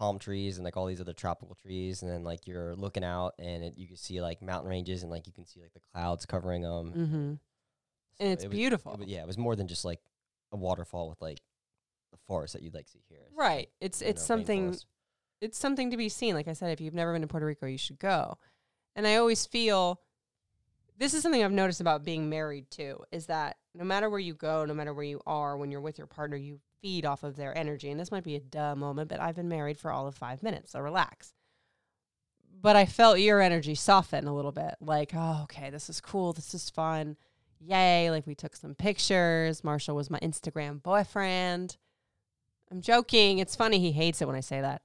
[0.00, 3.34] palm trees and like all these other tropical trees, and then like you're looking out
[3.38, 5.80] and it, you can see like mountain ranges and like you can see like the
[5.92, 6.92] clouds covering them.
[6.92, 7.34] Mm-hmm.
[8.18, 8.98] And it's beautiful.
[9.04, 10.00] yeah, it was more than just like
[10.52, 11.38] a waterfall with like
[12.12, 13.26] the forest that you'd like see here.
[13.36, 13.68] Right.
[13.80, 14.84] It's it's know, something rainforest.
[15.42, 16.34] it's something to be seen.
[16.34, 18.38] Like I said, if you've never been to Puerto Rico, you should go.
[18.96, 20.00] And I always feel
[20.96, 24.32] this is something I've noticed about being married too, is that no matter where you
[24.32, 27.36] go, no matter where you are, when you're with your partner, you feed off of
[27.36, 27.90] their energy.
[27.90, 30.42] And this might be a duh moment, but I've been married for all of five
[30.42, 31.34] minutes, so relax.
[32.62, 34.74] But I felt your energy soften a little bit.
[34.80, 36.32] Like, oh, okay, this is cool.
[36.32, 37.16] This is fun.
[37.58, 38.10] Yay.
[38.10, 39.64] Like, we took some pictures.
[39.64, 41.76] Marshall was my Instagram boyfriend.
[42.70, 43.38] I'm joking.
[43.38, 43.78] It's funny.
[43.78, 44.82] He hates it when I say that.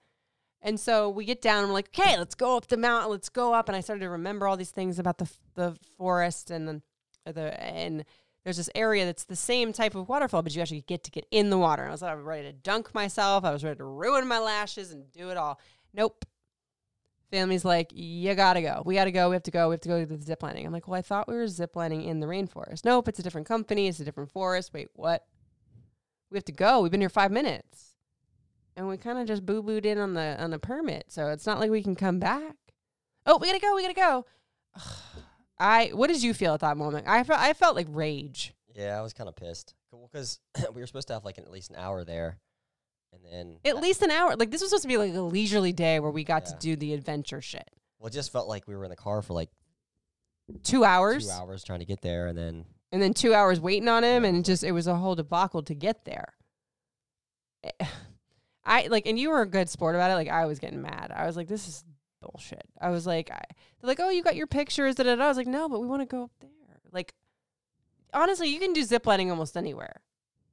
[0.62, 3.12] And so we get down and we're like, okay, let's go up the mountain.
[3.12, 3.70] Let's go up.
[3.70, 6.82] And I started to remember all these things about the, the forest and then
[7.28, 8.06] uh, the, and
[8.46, 11.26] there's this area that's the same type of waterfall, but you actually get to get
[11.32, 11.82] in the water.
[11.82, 13.44] And I was like, I was ready to dunk myself.
[13.44, 15.60] I was ready to ruin my lashes and do it all.
[15.96, 16.24] Nope.
[17.32, 18.84] Family's like, you gotta go.
[18.86, 19.30] We gotta go.
[19.30, 19.70] We have to go.
[19.70, 20.64] We have to go to the zip lining.
[20.64, 22.86] I'm like, well, I thought we were zip lining in the rainforest.
[22.86, 23.88] Nope, it's a different company.
[23.88, 24.72] It's a different forest.
[24.74, 25.26] Wait, what?
[26.30, 26.82] We have to go.
[26.82, 27.96] We've been here five minutes,
[28.78, 31.06] and we kind of just boo booed in on the on the permit.
[31.08, 32.56] So it's not like we can come back.
[33.26, 33.76] Oh, we gotta go.
[33.76, 34.26] We gotta go.
[35.60, 35.88] I.
[35.94, 37.08] What did you feel at that moment?
[37.08, 37.40] I felt.
[37.40, 38.54] I felt like rage.
[38.76, 39.74] Yeah, I was kind of pissed.
[40.12, 40.40] Because
[40.74, 42.38] we were supposed to have like an, at least an hour there,
[43.14, 44.36] and then At least an hour.
[44.36, 46.52] Like this was supposed to be like a leisurely day where we got Yeah.
[46.52, 47.68] to do the adventure shit.
[48.00, 49.50] well, it just felt like we were in the car for like
[50.64, 51.26] Two hours.
[51.26, 54.24] two hours trying to get there, and then and then two hours waiting on him
[54.24, 54.30] Yeah.
[54.30, 56.34] and just it was a whole debacle to get there
[57.64, 57.72] Eh,
[58.66, 61.12] i like and you were a good sport about it like i was getting mad
[61.16, 61.84] i was like this is
[62.26, 63.42] bullshit i was like I,
[63.80, 66.06] they're like oh you got your pictures i was like no but we want to
[66.06, 66.50] go up there
[66.92, 67.14] like
[68.14, 70.02] honestly you can do zip lining almost anywhere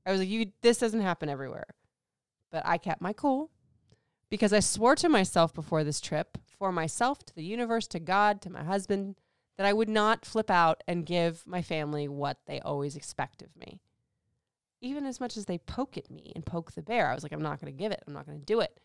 [0.07, 1.67] i was like you this doesn't happen everywhere
[2.51, 3.51] but i kept my cool
[4.29, 8.41] because i swore to myself before this trip for myself to the universe to god
[8.43, 9.17] to my husband
[9.57, 13.57] that I would not flip out and give my family what they always expect of
[13.57, 13.81] me.
[14.81, 17.33] Even as much as they poke at me and poke the bear, I was like,
[17.33, 18.03] I'm not going to give it.
[18.07, 18.81] I'm not going to do it.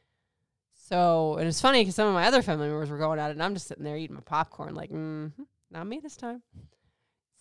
[0.87, 3.33] So, and it's funny because some of my other family members were going at it,
[3.33, 5.31] and I'm just sitting there eating my popcorn, like, mm
[5.69, 6.43] not me this time.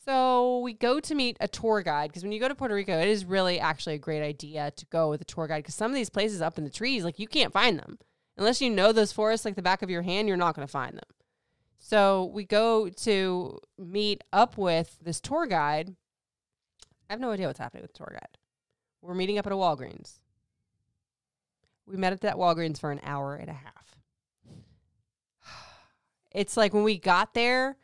[0.04, 2.98] So we go to meet a tour guide because when you go to Puerto Rico,
[2.98, 5.92] it is really actually a great idea to go with a tour guide because some
[5.92, 8.00] of these places up in the trees, like you can't find them
[8.36, 10.26] unless you know those forests like the back of your hand.
[10.26, 11.08] You're not going to find them.
[11.78, 15.94] So we go to meet up with this tour guide.
[17.08, 18.38] I have no idea what's happening with the tour guide.
[19.02, 20.18] We're meeting up at a Walgreens.
[21.86, 23.96] We met at that Walgreens for an hour and a half.
[26.32, 27.76] It's like when we got there,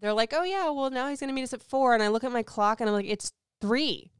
[0.00, 1.92] they're like, "Oh yeah, well now he's gonna meet us at four.
[1.92, 4.10] And I look at my clock and I'm like, "It's three.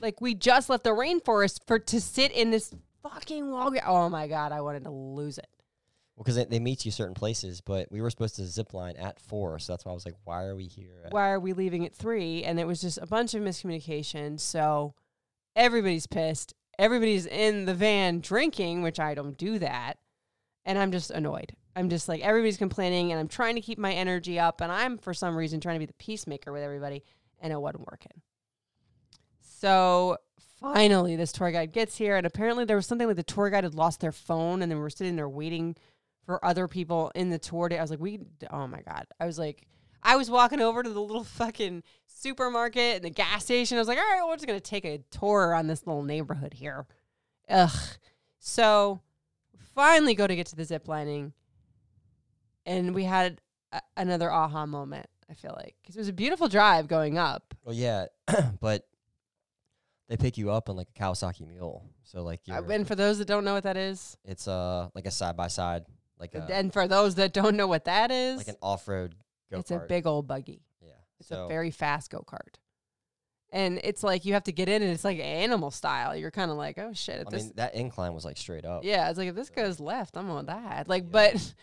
[0.00, 3.86] Like we just left the rainforest for to sit in this fucking Walgreens.
[3.86, 5.48] Oh my god, I wanted to lose it.
[6.16, 8.96] Well, because they, they meet you certain places, but we were supposed to zip line
[8.96, 11.08] at four, so that's why I was like, why are we here?
[11.10, 12.44] Why are we leaving at three?
[12.44, 14.38] And it was just a bunch of miscommunication.
[14.38, 14.94] So
[15.56, 16.54] everybody's pissed.
[16.78, 19.94] Everybody's in the van drinking, which I don't do that.
[20.64, 21.54] And I'm just annoyed.
[21.76, 24.60] I'm just like, everybody's complaining, and I'm trying to keep my energy up.
[24.60, 27.02] And I'm, for some reason, trying to be the peacemaker with everybody,
[27.40, 28.22] and it wasn't working.
[29.40, 30.16] So
[30.62, 33.64] finally, this tour guide gets here, and apparently, there was something like the tour guide
[33.64, 35.76] had lost their phone, and then we were sitting there waiting
[36.24, 37.68] for other people in the tour.
[37.68, 37.78] Day.
[37.78, 39.06] I was like, we, oh my God.
[39.20, 39.66] I was like,
[40.04, 43.78] I was walking over to the little fucking supermarket and the gas station.
[43.78, 46.02] I was like, all right, we're just going to take a tour on this little
[46.02, 46.86] neighborhood here.
[47.48, 47.70] Ugh.
[48.38, 49.00] So
[49.74, 51.32] finally go to get to the zip lining.
[52.66, 53.40] And we had
[53.72, 55.74] a- another aha moment, I feel like.
[55.82, 57.54] Because it was a beautiful drive going up.
[57.64, 58.06] Well, yeah,
[58.60, 58.86] but
[60.08, 62.94] they pick you up on like a Kawasaki Mule, so like Uh, you're, and for
[62.94, 65.84] those that don't know what that is, it's uh like a side by side,
[66.18, 69.14] like a and for those that don't know what that is, like an off road
[69.54, 70.62] go it's a big old buggy.
[70.80, 70.92] yeah.
[71.20, 72.56] It's so a very fast go kart.
[73.52, 76.16] And it's like you have to get in and it's like animal style.
[76.16, 77.20] You're kind of like, oh shit.
[77.20, 78.84] If I this, mean that incline was like straight up.
[78.84, 80.88] yeah, it's like if this goes left, I'm on that.
[80.88, 81.08] Like, Yeah.
[81.12, 81.54] but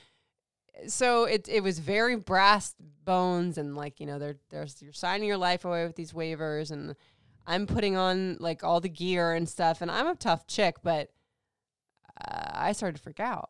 [0.88, 2.74] so it it was very brass
[3.04, 6.72] bones and like you know there there's you're signing your life away with these waivers
[6.72, 6.96] and
[7.46, 11.10] I'm putting on like all the gear and stuff and I'm a tough chick, but
[12.20, 13.50] uh, I started to freak out.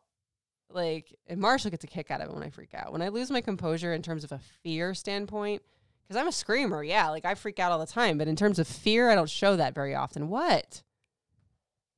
[0.74, 2.92] Like, and Marshall gets a kick out of it when I freak out.
[2.92, 5.62] When I lose my composure in terms of a fear standpoint,
[6.02, 8.18] because I'm a screamer, yeah, like I freak out all the time.
[8.18, 10.28] But in terms of fear, I don't show that very often.
[10.28, 10.82] What?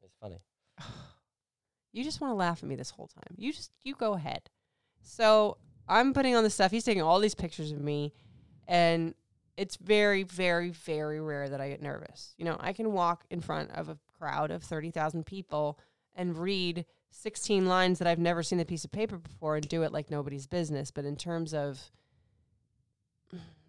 [0.02, 0.40] It's funny.
[1.92, 3.36] You just want to laugh at me this whole time.
[3.36, 4.50] You just you go ahead.
[5.02, 5.58] So
[5.88, 6.72] I'm putting on the stuff.
[6.72, 8.12] He's taking all these pictures of me,
[8.66, 9.14] and
[9.56, 12.34] it's very, very, very rare that I get nervous.
[12.36, 15.78] You know, I can walk in front of a crowd of thirty thousand people
[16.16, 16.84] and read
[17.14, 20.10] sixteen lines that I've never seen a piece of paper before and do it like
[20.10, 20.90] nobody's business.
[20.90, 21.90] But in terms of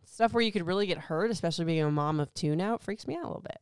[0.03, 2.81] stuff where you could really get hurt, especially being a mom of two now, it
[2.81, 3.59] freaks me out a little bit.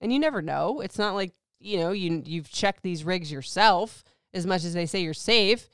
[0.00, 0.80] And you never know.
[0.80, 4.86] It's not like you know you you've checked these rigs yourself as much as they
[4.86, 5.68] say you're safe.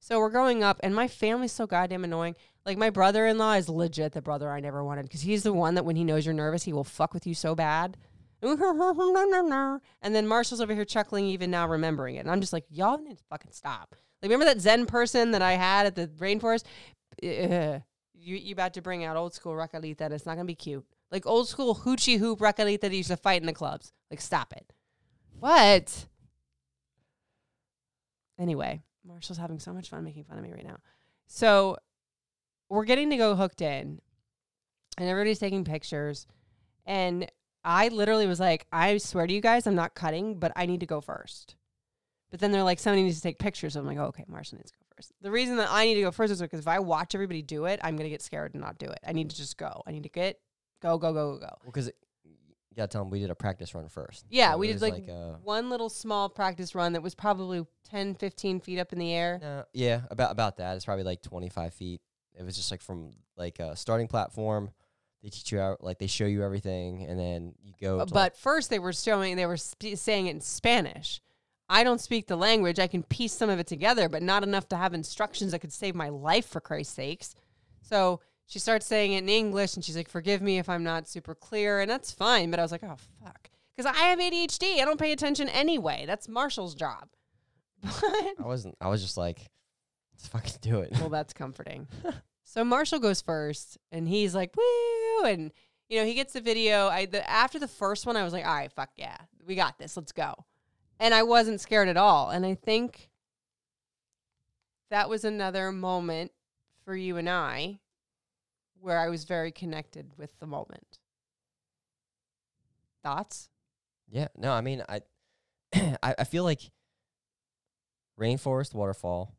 [0.00, 2.34] So we're growing up, and my family's so goddamn annoying.
[2.66, 5.84] Like my brother-in-law is legit the brother I never wanted because he's the one that
[5.84, 7.96] when he knows you're nervous, he will fuck with you so bad.
[10.02, 12.20] And then Marshall's over here chuckling, even now remembering it.
[12.20, 13.94] And I'm just like, y'all need to fucking stop.
[14.20, 16.64] Like, remember that Zen person that I had at the rainforest?
[17.22, 17.82] Ugh.
[18.14, 20.84] You you about to bring out old school Raquelita, and it's not gonna be cute.
[21.10, 23.92] Like old school hoochie hoop Raquelita that used to fight in the clubs.
[24.10, 24.72] Like, stop it.
[25.40, 26.06] What?
[28.38, 30.78] Anyway, Marshall's having so much fun making fun of me right now.
[31.26, 31.76] So
[32.68, 34.00] we're getting to go hooked in,
[34.98, 36.26] and everybody's taking pictures.
[36.86, 37.30] And
[37.64, 40.80] I literally was like, I swear to you guys, I'm not cutting, but I need
[40.80, 41.56] to go first.
[42.30, 43.74] But then they're like, somebody needs to take pictures.
[43.74, 45.12] So I'm like, oh, okay, Marshall needs to go first.
[45.20, 47.66] The reason that I need to go first is because if I watch everybody do
[47.66, 48.98] it, I'm gonna get scared and not do it.
[49.06, 49.82] I need to just go.
[49.86, 50.40] I need to get
[50.80, 51.46] go, go, go, go, go.
[51.62, 51.86] Well, because
[52.24, 54.24] you gotta tell them we did a practice run first.
[54.30, 57.66] Yeah, So we did was like, uh, one little small practice run that was probably
[57.90, 59.38] 10, 15 feet up in the air.
[59.42, 60.74] no, yeah, about about that.
[60.76, 62.00] It's probably like 25 feet.
[62.34, 64.70] It was just like from like a starting platform.
[65.22, 68.00] They teach you out, like they show you everything, and then you go.
[68.00, 71.20] Uh, but first they were showing they were sp- saying it in Spanish.
[71.68, 72.78] I don't speak the language.
[72.80, 75.72] I can piece some of it together, but not enough to have instructions that could
[75.72, 77.34] save my life for Christ's sakes.
[77.82, 81.06] So she starts saying it in English, and she's like, "Forgive me if I'm not
[81.08, 82.50] super clear," and that's fine.
[82.50, 84.80] But I was like, "Oh fuck," because I have ADHD.
[84.80, 86.04] I don't pay attention anyway.
[86.04, 87.08] That's Marshall's job.
[87.84, 88.76] I wasn't.
[88.80, 89.48] I was just like,
[90.14, 90.92] let's fucking do it.
[90.98, 91.86] well, that's comforting.
[92.42, 94.62] so Marshall goes first, and he's like, "Woo!"
[95.24, 95.52] And
[95.88, 96.88] you know he gets the video.
[96.88, 99.78] I the after the first one, I was like, "All right, fuck yeah, we got
[99.78, 99.96] this.
[99.96, 100.34] Let's go."
[100.98, 102.30] And I wasn't scared at all.
[102.30, 103.10] And I think
[104.90, 106.30] that was another moment
[106.84, 107.80] for you and I
[108.80, 110.98] where I was very connected with the moment.
[113.02, 113.48] Thoughts?
[114.10, 115.00] Yeah, no, I mean, I,
[116.02, 116.60] I, I feel like
[118.20, 119.34] rainforest waterfall,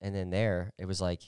[0.00, 1.20] and then there it was like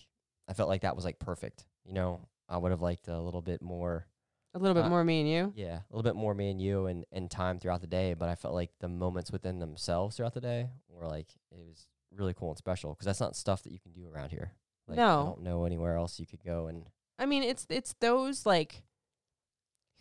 [0.49, 1.67] I felt like that was like perfect.
[1.85, 4.07] You know, I would have liked a little bit more.
[4.55, 5.53] A little bit Uh, more me and you.
[5.55, 8.15] Yeah, a little bit more me and you and, and time throughout the day.
[8.15, 11.87] But I felt like the moments within themselves throughout the day were like it was
[12.11, 14.53] really cool and special because that's not stuff that you can do around here.
[14.87, 16.87] Like, no, I don't know anywhere else you could go and
[17.19, 18.83] I mean, it's it's those like.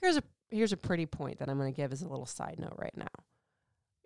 [0.02, 2.58] Here's a here's a pretty point that I'm going to give as a little side
[2.60, 3.08] note right now.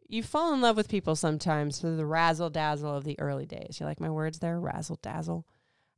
[0.07, 3.77] You fall in love with people sometimes for the razzle dazzle of the early days.
[3.79, 5.45] You like my words there, razzle dazzle,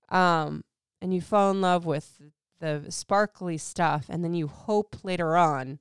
[0.10, 0.64] um,
[1.04, 2.22] and you fall in love with
[2.62, 5.80] the sparkly stuff, and then you hope later on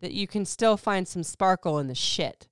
[0.00, 2.48] that you can still find some sparkle in the shit.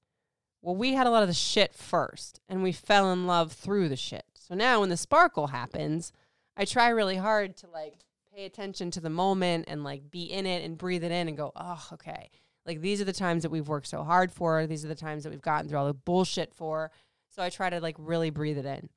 [0.60, 3.88] Well, we had a lot of the shit first, and we fell in love through
[3.88, 4.26] the shit.
[4.34, 6.12] So now, when the sparkle happens,
[6.54, 7.94] I try really hard to like
[8.34, 11.36] pay attention to the moment and like be in it and breathe it in and
[11.36, 12.28] go, oh, okay.
[12.66, 14.66] Like these are the times that we've worked so hard for.
[14.66, 16.90] These are the times that we've gotten through all the bullshit for.
[17.30, 18.90] So I try to like really breathe it in.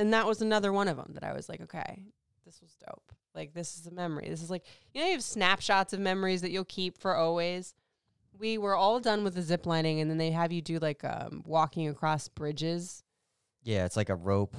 [0.00, 2.04] And that was another one of them that I was like, okay,
[2.44, 3.12] this was dope.
[3.34, 4.28] Like this is a memory.
[4.28, 7.74] This is like, you know, you have snapshots of memories that you'll keep for always.
[8.38, 11.04] We were all done with the zip lining and then they have you do like
[11.04, 13.04] um, walking across bridges,
[13.62, 14.56] yeah, it's like a rope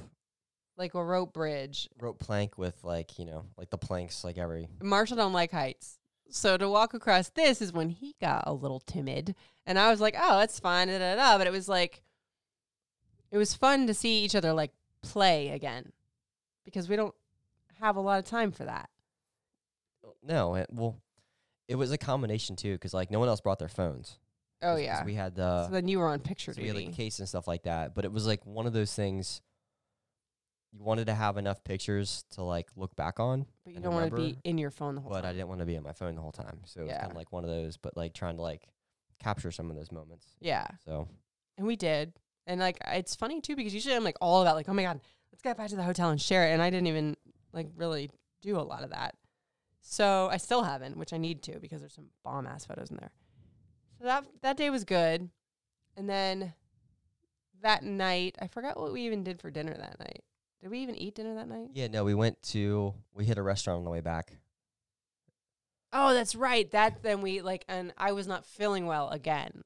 [0.78, 4.68] like a rope bridge rope plank with like you know like the planks like every
[4.80, 5.98] Marshall don't like heights.
[6.30, 9.34] So to walk across this is when he got a little timid.
[9.66, 10.88] And I was like, oh, that's fine.
[10.88, 11.36] Da, da, da.
[11.36, 12.02] But it was like,
[13.30, 15.92] it was fun to see each other like play again
[16.64, 17.14] because we don't
[17.80, 18.88] have a lot of time for that.
[20.22, 20.96] no it, well
[21.68, 24.18] it was a combination too because like no one else brought their phones
[24.64, 25.04] Oh 'cause yeah.
[25.04, 26.86] we had the so then you were on picture so we had duty.
[26.86, 29.40] like case and stuff like that but it was like one of those things
[30.72, 34.08] you wanted to have enough pictures to like look back on but you don't want
[34.10, 35.92] to be in your phone the whole but I didn't want to be on my
[35.92, 37.00] phone the whole time so it was Yeah.
[37.00, 38.68] kind of like one of those but like trying to like
[39.18, 40.66] capture some of those moments yeah.
[40.84, 41.08] so
[41.58, 42.12] And we did.
[42.46, 45.00] And like, it's funny too because usually I'm like all about like, oh my God,
[45.32, 46.52] let's get back to the hotel and share it.
[46.52, 47.16] And I didn't even
[47.52, 49.14] like really do a lot of that.
[49.80, 52.96] So I still haven't, which I need to because there's some bomb ass photos in
[52.96, 53.10] there.
[53.98, 55.28] So that that day was good.
[55.96, 56.54] And then
[57.62, 60.22] that night, I forgot what we even did for dinner that night.
[60.60, 61.70] Did we even eat dinner that night?
[61.74, 64.32] yeah no we went to we hit a restaurant on the way back
[65.92, 66.70] Oh, that's right.
[66.70, 69.62] That then we like, and I was not feeling well again.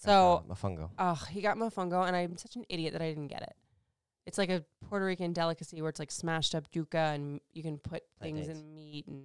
[0.00, 3.28] So the mofongo Oh, he got mofongo, and I'm such an idiot that I didn't
[3.28, 3.54] get it.
[4.26, 7.78] It's like a Puerto Rican delicacy where it's like smashed up yuca, and you can
[7.78, 8.60] put things Plantains.
[8.60, 9.22] in meat and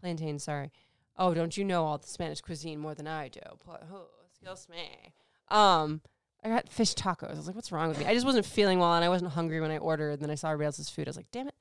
[0.00, 0.44] plantains.
[0.44, 0.70] Sorry.
[1.16, 3.40] Oh, don't you know all the Spanish cuisine more than I do?
[3.64, 5.12] Pl- Oh, excuse me.
[5.48, 6.00] Um,
[6.44, 7.32] I got fish tacos.
[7.32, 8.06] I was like, what's wrong with me?
[8.06, 10.12] I just wasn't feeling well, and I wasn't hungry when I ordered.
[10.12, 11.08] And then I saw everybody else's food.
[11.08, 11.54] I was like, damn it.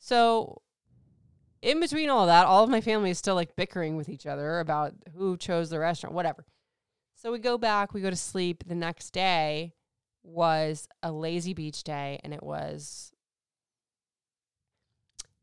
[0.00, 0.60] So,
[1.62, 4.58] in between all that, all of my family is still like bickering with each other
[4.58, 6.44] about who chose the restaurant, whatever.
[7.20, 8.62] So we go back, we go to sleep.
[8.64, 9.74] The next day
[10.22, 13.10] was a lazy beach day and it was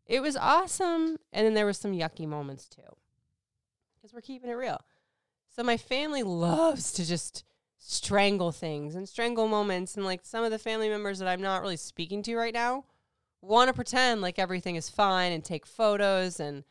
[0.05, 2.95] it was awesome and then there was some yucky moments too.
[4.01, 4.79] Cuz we're keeping it real.
[5.49, 7.43] So my family loves to just
[7.77, 11.61] strangle things and strangle moments and like some of the family members that I'm not
[11.61, 12.85] really speaking to right now
[13.41, 16.63] want to pretend like everything is fine and take photos and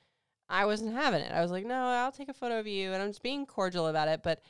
[0.48, 1.32] I wasn't having it.
[1.32, 3.86] I was like, "No, I'll take a photo of you." And I'm just being cordial
[3.88, 4.42] about it, but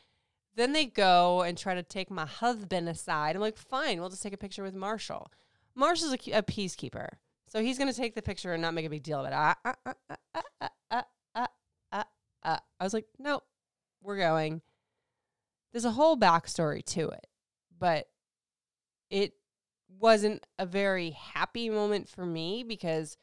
[0.56, 3.34] then they go and try to take my husband aside.
[3.34, 5.30] I'm like, fine, we'll just take a picture with Marshall.
[5.74, 7.08] Marshall's a, a peacekeeper.
[7.48, 9.32] So he's going to take the picture and not make a big deal of it.
[9.32, 9.84] I, I,
[10.90, 13.44] I, I, was like, nope,
[14.02, 14.60] we're going.
[15.72, 17.26] There's a whole backstory to it,
[17.78, 18.08] but
[19.10, 19.34] it
[20.00, 23.16] wasn't a very happy moment for me because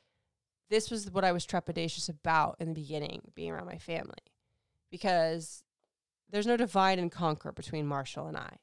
[0.69, 4.15] this was what I was trepidatious about in the beginning, being around my family.
[4.89, 5.63] Because
[6.31, 8.57] there's no divide and conquer between Marshall and I.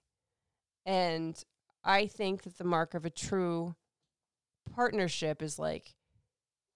[0.87, 1.43] And
[1.85, 3.77] I think that the mark of a true
[4.75, 5.95] partnership is like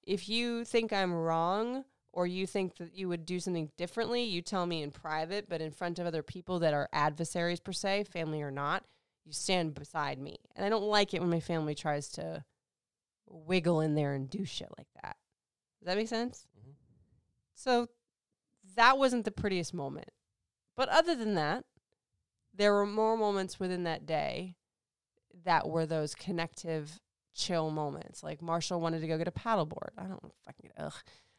[0.04, 4.42] if you think I'm wrong or you think that you would do something differently, you
[4.42, 8.04] tell me in private, but in front of other people that are adversaries per se,
[8.04, 8.84] family or not,
[9.24, 10.36] you stand beside me.
[10.56, 12.44] And I don't like it when my family tries to
[13.28, 15.16] wiggle in there and do shit like that.
[15.80, 16.46] Does that make sense?
[16.58, 16.74] Mhm.
[17.54, 17.88] So
[18.74, 20.10] that wasn't the prettiest moment.
[20.76, 21.64] But other than that,
[22.54, 24.56] there were more moments within that day
[25.44, 27.00] that were those connective,
[27.34, 28.22] chill moments.
[28.22, 29.90] Like Marshall wanted to go get a paddleboard.
[29.98, 30.94] I don't fucking ugh.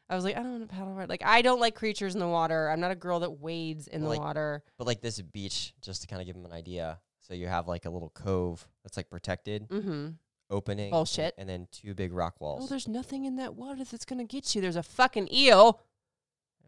[0.10, 1.10] I was like, I don't want a paddleboard.
[1.10, 2.70] Like I don't like creatures in the water.
[2.70, 4.64] I'm not a girl that wades in the Like- water.
[4.78, 7.00] But like this beach, just to kind of give them an idea.
[7.22, 10.10] So you have like a little cove that's like protected, Mm-hmm.
[10.50, 11.34] opening, and- Bullshit.
[11.38, 12.64] and then two big rock walls.
[12.64, 14.62] Oh, there's nothing in that water that's gonna get you.
[14.62, 15.80] There's a fucking eel.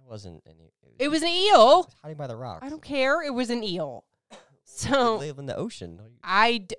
[0.06, 0.72] It wasn't any.
[0.99, 1.84] It was an eel.
[1.84, 2.64] just hiding by the rocks.
[2.66, 3.22] I don't care.
[3.24, 4.06] It was an eel.
[4.32, 5.99] They So live in the ocean.
[6.24, 6.58] I.
[6.58, 6.76] D-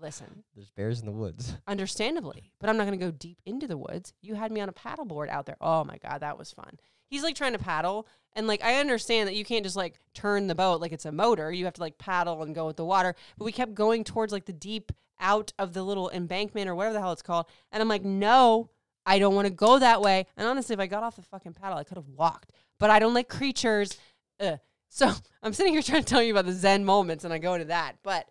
[0.00, 1.54] listen, There's bears in the woods.
[1.66, 4.12] understandably, but I'm not going to go deep into the woods.
[4.20, 5.56] You had me on a paddleboard out there.
[5.60, 6.78] Oh my god, that was fun.
[7.08, 10.46] He's like trying to paddle, and like I understand that you can't just like turn
[10.48, 11.50] the boat like it's a motor.
[11.52, 13.14] You have to like paddle and go with the water.
[13.38, 16.92] But we kept going towards like the deep out of the little embankment or whatever
[16.92, 18.70] the hell it's called, and I'm like, no,
[19.06, 20.26] I don't want to go that way.
[20.36, 22.50] And honestly, if I got off the fucking paddle, I could have walked.
[22.78, 23.96] But I don't like creatures.
[24.40, 24.58] Ugh.
[24.88, 27.54] So I'm sitting here trying to tell you about the Zen moments, and I go
[27.54, 28.26] into that, but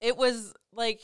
[0.00, 1.00] it was like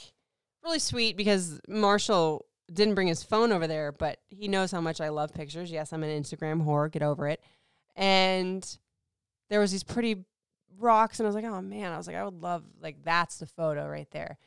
[0.62, 5.00] really sweet because Marshall didn't bring his phone over there, but he knows how much
[5.00, 5.70] I love pictures.
[5.70, 6.90] Yes, I'm an Instagram whore.
[6.90, 7.42] Get over it.
[7.96, 8.64] And
[9.48, 10.24] there was these pretty
[10.78, 13.38] rocks, and I was like, oh man, I was like, I would love like that's
[13.38, 14.38] the photo right there.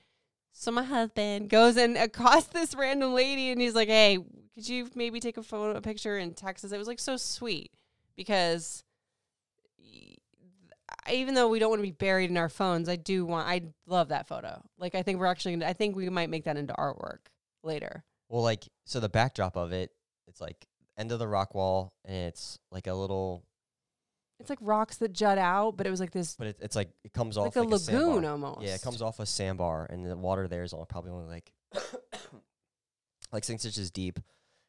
[0.54, 4.20] So my husband goes and accosts this random lady, and he's like, hey,
[4.56, 6.72] could you maybe take a photo, a picture, and text us?
[6.72, 7.72] It was like so sweet
[8.16, 8.84] because
[11.12, 13.47] even though we don't want to be buried in our phones, I do want.
[13.47, 14.62] I love that photo.
[14.78, 15.54] Like I think we're actually.
[15.54, 17.20] Gonna, I think we might make that into artwork
[17.64, 18.04] later.
[18.30, 19.91] Well, like so the backdrop of it,
[20.28, 20.66] it's like
[20.97, 23.43] end of the rock wall, and it's like a little,
[24.44, 26.89] It's like rocks that jut out, but it was like this, but it, it's like
[27.04, 28.32] it comes off like a like lagoon sandbar.
[28.32, 28.62] almost.
[28.62, 31.54] Yeah, it comes off a sandbar, and the water there is all, probably only like
[33.32, 34.20] like six inches deep,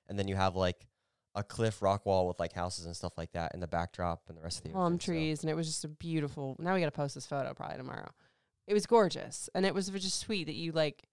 [0.09, 0.87] and then you have like
[1.35, 4.39] a cliff rock wall with like houses and stuff like that in the backdrop, and
[4.39, 6.57] the rest of the palm ocean, so- trees, and it was just a beautiful.
[6.59, 8.11] Now we got to post this photo probably tomorrow.
[8.67, 11.05] It was gorgeous, and it was just sweet that you like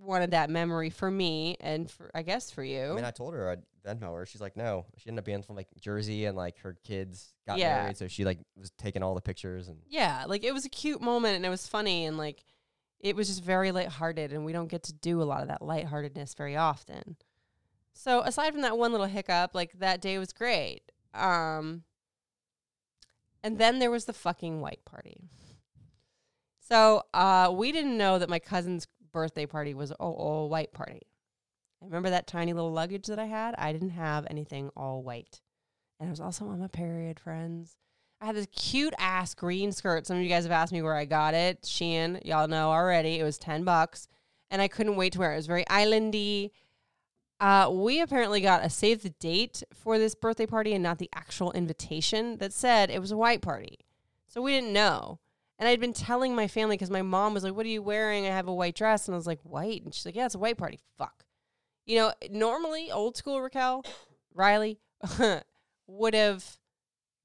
[0.00, 2.92] wanted that memory for me and for I guess for you.
[2.92, 4.26] I mean, I told her I'd Venmo her.
[4.26, 4.86] She's like, no.
[4.98, 7.82] She ended up being from like Jersey, and like her kids got Yeah.
[7.82, 10.68] married, so she like was taking all the pictures and yeah, like it was a
[10.68, 12.44] cute moment and it was funny and like
[13.00, 15.62] it was just very lighthearted and we don't get to do a lot of that
[15.62, 17.16] lightheartedness very often.
[17.92, 20.82] So aside from that one little hiccup, like that day was great.
[21.14, 21.84] Um
[23.42, 25.28] and then there was the fucking white party.
[26.60, 31.02] So uh we didn't know that my cousin's birthday party was a all white party.
[31.82, 33.54] I remember that tiny little luggage that I had?
[33.56, 35.40] I didn't have anything all white.
[36.00, 37.76] And I was also on my period, friends.
[38.20, 40.06] I had this cute ass green skirt.
[40.06, 41.62] Some of you guys have asked me where I got it.
[41.62, 43.18] Shein, y'all know already.
[43.20, 44.08] It was 10 bucks.
[44.50, 45.34] And I couldn't wait to wear it.
[45.34, 46.50] It was very islandy.
[47.38, 51.10] Uh, we apparently got a save the date for this birthday party and not the
[51.14, 53.78] actual invitation that said it was a white party.
[54.26, 55.20] So we didn't know.
[55.58, 58.26] And I'd been telling my family because my mom was like, What are you wearing?
[58.26, 59.08] I have a white dress.
[59.08, 59.84] And I was like, White?
[59.84, 60.78] And she's like, Yeah, it's a white party.
[60.96, 61.24] Fuck.
[61.86, 63.84] You know, normally, old school Raquel,
[64.34, 64.78] Riley,
[65.86, 66.44] would have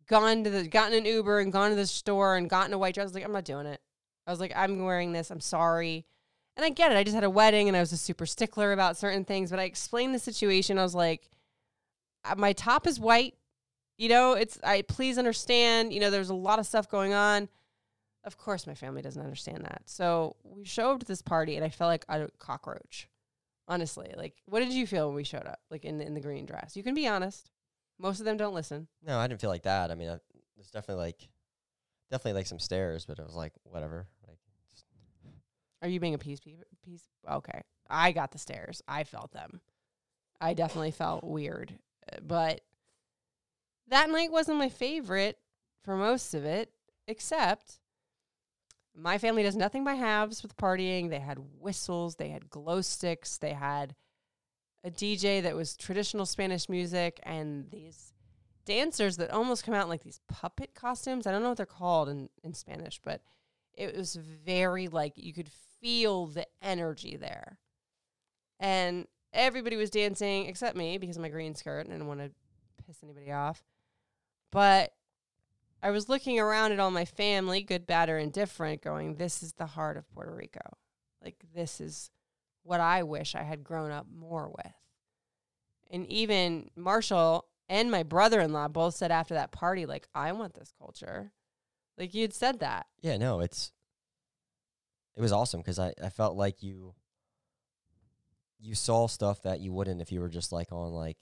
[0.07, 2.95] gone to the gotten an Uber and gone to the store and gotten a white
[2.95, 3.05] dress.
[3.05, 3.81] I was like, I'm not doing it.
[4.25, 5.29] I was like, I'm wearing this.
[5.31, 6.05] I'm sorry.
[6.55, 6.97] And I get it.
[6.97, 9.59] I just had a wedding and I was a super stickler about certain things, but
[9.59, 10.77] I explained the situation.
[10.77, 11.29] I was like,
[12.23, 13.35] "Uh, my top is white.
[13.97, 17.49] You know, it's I please understand, you know, there's a lot of stuff going on.
[18.25, 19.81] Of course my family doesn't understand that.
[19.85, 23.09] So we showed up to this party and I felt like a cockroach.
[23.67, 24.13] Honestly.
[24.15, 25.59] Like what did you feel when we showed up?
[25.69, 26.75] Like in in the green dress?
[26.75, 27.49] You can be honest.
[27.99, 28.87] Most of them don't listen.
[29.05, 29.91] no, I didn't feel like that.
[29.91, 30.17] I mean, I,
[30.55, 31.27] there's definitely like
[32.11, 34.07] definitely like some stares, but it was like whatever.
[34.27, 34.37] Like
[34.71, 34.85] just,
[35.81, 36.53] Are you being a peace pe-
[36.83, 37.03] peace?
[37.29, 38.81] Okay, I got the stares.
[38.87, 39.61] I felt them.
[40.41, 41.73] I definitely felt weird,
[42.11, 42.61] Uh, but
[43.87, 45.37] that night wasn't my favorite
[45.83, 46.71] for most of it.
[47.07, 47.79] Except
[48.95, 51.09] my family does nothing by halves with partying.
[51.09, 53.95] They had whistles, they had glow sticks, they had
[54.83, 58.13] a DJ that was traditional Spanish music, and these
[58.65, 61.25] dancers that almost come out in like these puppet costumes.
[61.25, 63.21] I don't know what they're called in, in Spanish, but
[63.73, 65.49] it was very like you could
[65.81, 67.59] feel the energy there.
[68.59, 72.19] And everybody was dancing except me because of my green skirt and I didn't want
[72.21, 72.31] to
[72.85, 73.63] piss anybody off.
[74.51, 74.93] But
[75.83, 79.51] I was looking around at all my family, good, bad, or indifferent, going, This is
[79.53, 80.77] the heart of Puerto Rico.
[81.21, 82.09] Like, this is
[82.63, 84.73] what I wish I had grown up more with.
[85.91, 90.31] And even Marshall and my brother in law both said after that party, like, I
[90.31, 91.33] want this culture.
[91.97, 92.85] Like, you'd said that.
[93.01, 93.73] yeah, no, it's
[95.15, 96.95] it was awesome because I I felt like you
[98.59, 101.17] you saw stuff that you wouldn't if you were just like on like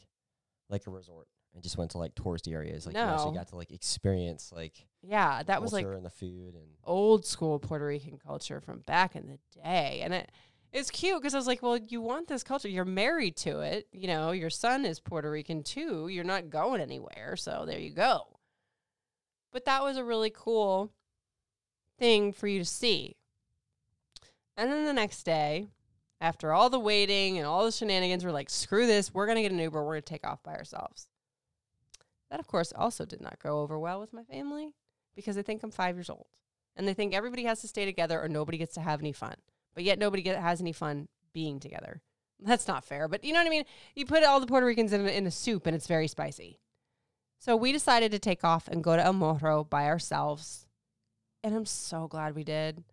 [0.70, 2.86] like a resort and just went to like touristy areas.
[2.86, 3.38] Like you actually No.
[3.38, 7.26] got to like experience like Yeah, that was like culture and the food and old
[7.26, 10.02] school Puerto Rican culture from back in the day.
[10.04, 10.32] And it
[10.74, 12.70] it's cute because I was like, well, you want this culture.
[12.70, 13.88] You're married to it.
[13.92, 16.08] You know, your son is Puerto Rican too.
[16.08, 17.36] You're not going anywhere.
[17.36, 18.38] So there you go.
[19.52, 20.94] But that was a really cool
[22.00, 23.18] thing for you to see.
[24.56, 25.68] And then the next day,
[26.22, 29.14] after all the waiting and all the shenanigans, we're like, screw this.
[29.14, 29.84] We're going to get an Uber.
[29.84, 31.08] We're going to take off by ourselves.
[32.32, 34.74] That, of course, also did not go over well with my family
[35.16, 36.26] because they think I'm five years old.
[36.76, 39.36] and they think everybody has to stay together or nobody gets to have any fun.
[39.76, 42.02] But yet nobody get, has any fun being together.
[42.40, 43.66] That's not fair, but you know what I mean?
[43.96, 46.60] You put all the Puerto Ricans in, in a soup and it's very spicy.
[47.40, 50.66] So we decided to take off and go to El Morro by ourselves.
[51.44, 52.84] And I'm so glad we did.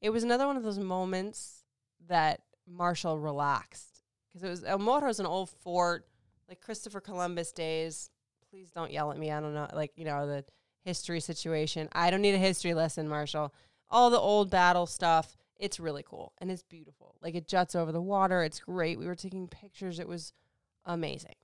[0.00, 1.64] It was another one of those moments
[2.06, 6.06] that Marshall relaxed because it was El Morro is an old fort,
[6.48, 8.10] like Christopher Columbus days.
[8.54, 9.32] Please don't yell at me.
[9.32, 10.44] I don't know, like you know the
[10.84, 11.88] history situation.
[11.90, 13.52] I don't need a history lesson, Marshall.
[13.90, 15.36] All the old battle stuff.
[15.56, 17.16] It's really cool and it's beautiful.
[17.20, 18.44] Like it juts over the water.
[18.44, 18.96] It's great.
[18.96, 19.98] We were taking pictures.
[19.98, 20.32] It was
[20.84, 21.34] amazing.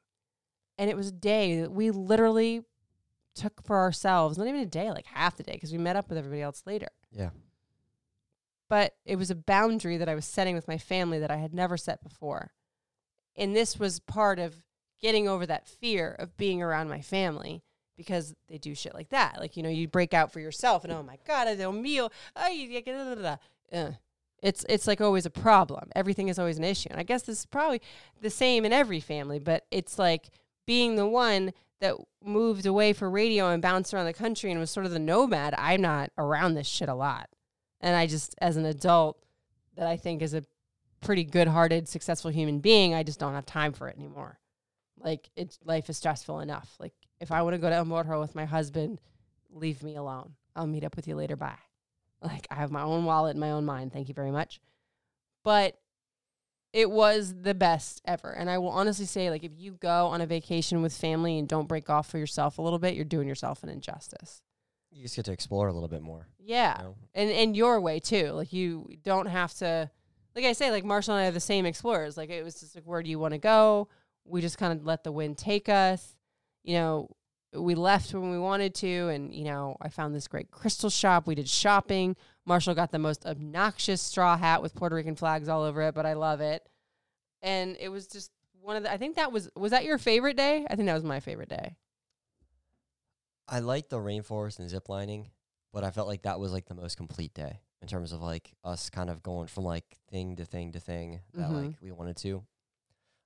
[0.78, 2.62] And it was a day that we literally
[3.34, 4.38] took for ourselves.
[4.38, 6.62] Not even a day, like half the day, because we met up with everybody else
[6.64, 7.30] later Yeah.
[8.68, 11.52] but it was a boundary that I was setting with my family that I had
[11.54, 12.52] never set before.
[13.34, 14.62] And this was part of
[15.02, 17.62] getting over that fear of being around my family
[17.96, 19.38] because they do shit like that.
[19.38, 23.36] Like, you know, you break out for yourself and oh my God, da, da."
[23.72, 23.92] Uh,
[24.42, 25.90] It's it's like always a problem.
[25.94, 26.88] Everything is always an issue.
[26.90, 27.82] And I guess this is probably
[28.20, 30.30] the same in every family, but it's like
[30.66, 31.94] being the one that
[32.24, 35.54] moved away for radio and bounced around the country and was sort of the nomad.
[35.58, 37.28] I'm not around this shit a lot.
[37.80, 39.18] And I just, as an adult,
[39.76, 40.44] that I think is a
[41.00, 44.38] pretty good-hearted, successful human being, I just don't have time for it anymore.
[45.02, 46.74] Like, it's life is stressful enough.
[46.78, 49.00] Like, if I want to go to El Morro with my husband,
[49.50, 50.34] leave me alone.
[50.54, 51.36] I'll meet up with you later.
[51.36, 51.58] Bye.
[52.22, 53.92] Like, I have my own wallet and my own mind.
[53.92, 54.60] Thank you very much.
[55.42, 55.78] But
[56.72, 58.30] it was the best ever.
[58.30, 61.48] And I will honestly say, like, if you go on a vacation with family and
[61.48, 64.42] don't break off for yourself a little bit, you're doing yourself an injustice.
[64.92, 66.26] You just get to explore a little bit more.
[66.38, 66.94] Yeah You know?
[67.14, 68.32] and and your way too.
[68.32, 69.88] Like you don't have to,
[70.34, 72.16] like I say, like Marshall and I are the same explorers.
[72.16, 73.88] Like it was just like, where do you want to go?
[74.30, 76.16] We just kind of let the wind take us.
[76.62, 77.10] You know,
[77.52, 81.26] we left when we wanted to, and you know, I found this great crystal shop.
[81.26, 82.16] We did shopping.
[82.46, 86.06] Marshall got the most obnoxious straw hat with Puerto Rican flags all over it, but
[86.06, 86.66] I love it.
[87.42, 88.92] And it was just one of the.
[88.92, 90.66] I think that was was that your favorite day?
[90.70, 91.76] I think that was my favorite day.
[93.48, 95.28] I liked the rainforest and zip lining,
[95.72, 98.54] but I felt like that was like the most complete day in terms of like
[98.62, 101.54] us kind of going from like thing to thing to thing that Mhm.
[101.70, 102.44] like we wanted to.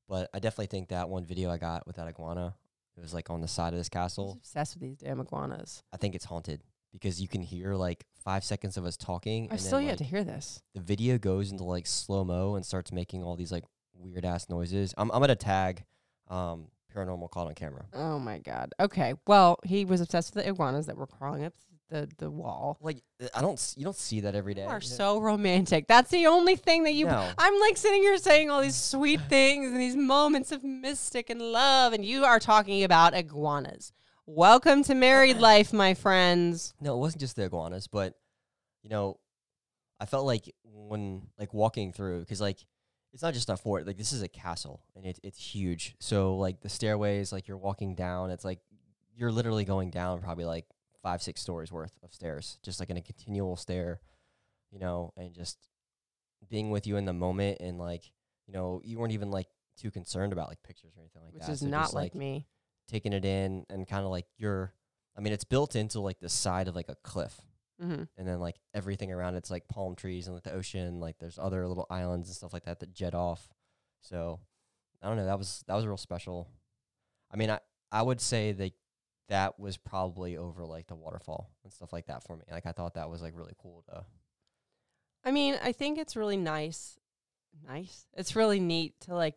[0.09, 2.55] But I definitely think that one video I got with that iguana,
[2.97, 4.33] it was like on the side of this I castle.
[4.39, 5.83] obsessed with these damn iguanas.
[5.93, 9.47] I think it's haunted because you can hear like five seconds of us talking.
[9.47, 10.63] I've and still then, yet like, to hear this.
[10.75, 14.49] the video goes into like slow mo and starts making all these like weird ass
[14.49, 14.95] noises.
[14.99, 15.85] I'm I'm gonna tag
[16.29, 17.87] um paranormal caught on camera.
[17.93, 18.73] Oh my god.
[18.79, 19.15] Okay.
[19.27, 21.55] Well, he was obsessed with the iguanas that were crawling up
[21.91, 22.79] the the wall.
[22.81, 23.03] Like
[23.35, 24.63] I don't s- you don't see that every day.
[24.63, 25.87] You are so romantic.
[25.87, 27.07] That's the only thing that you.
[27.07, 27.29] No.
[27.39, 31.41] I'm like sitting here saying all these sweet things and these moments of mystic and
[31.41, 33.93] love, and you are talking about iguanas.
[34.27, 36.75] Welcome to married life, my friends.
[36.81, 38.15] No, it wasn't just the iguanas, but
[38.83, 39.19] you know,
[40.01, 42.59] I felt like when like walking through because like
[43.13, 43.87] it's not just a fort.
[43.87, 45.95] Like this is a castle and it's it's huge.
[46.01, 48.61] So like the stairways, like you're walking down, it's like
[49.17, 50.65] you're literally going down probably like
[51.05, 54.01] five six stories worth of stairs, just like in a continual stair,
[54.73, 55.57] you know, and just
[56.51, 58.11] being with you in the moment and like
[58.47, 59.47] you know you weren't even like
[59.81, 61.35] too concerned about like pictures or anything like that.
[61.35, 61.53] Which that.
[61.53, 62.47] is So not just, like me.
[62.89, 64.73] taking it in and kind of like you're.
[65.17, 67.41] I mean, it's built into like the side of like a cliff
[67.81, 71.19] hmm and then like everything around it's like palm trees and like the ocean like
[71.19, 73.49] there's other little islands and stuff like that that jet off
[74.01, 74.39] so
[75.03, 76.49] i don't know that was that was real special
[77.33, 77.59] i mean i
[77.91, 78.71] i would say that
[79.29, 82.73] that was probably over like the waterfall and stuff like that for me like i
[82.73, 84.05] thought that was like really cool to
[85.25, 86.99] I mean, I think it's really nice.
[87.67, 88.07] Nice.
[88.15, 89.37] It's really neat to like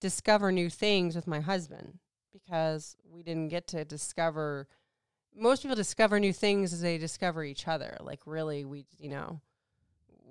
[0.00, 1.98] discover new things with my husband
[2.32, 4.68] because we didn't get to discover
[5.34, 7.96] most people discover new things as they discover each other.
[8.00, 9.40] Like really we, you know,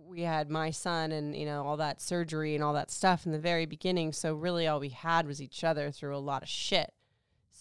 [0.07, 3.31] we had my son and, you know, all that surgery and all that stuff in
[3.31, 6.49] the very beginning, so really all we had was each other through a lot of
[6.49, 6.93] shit.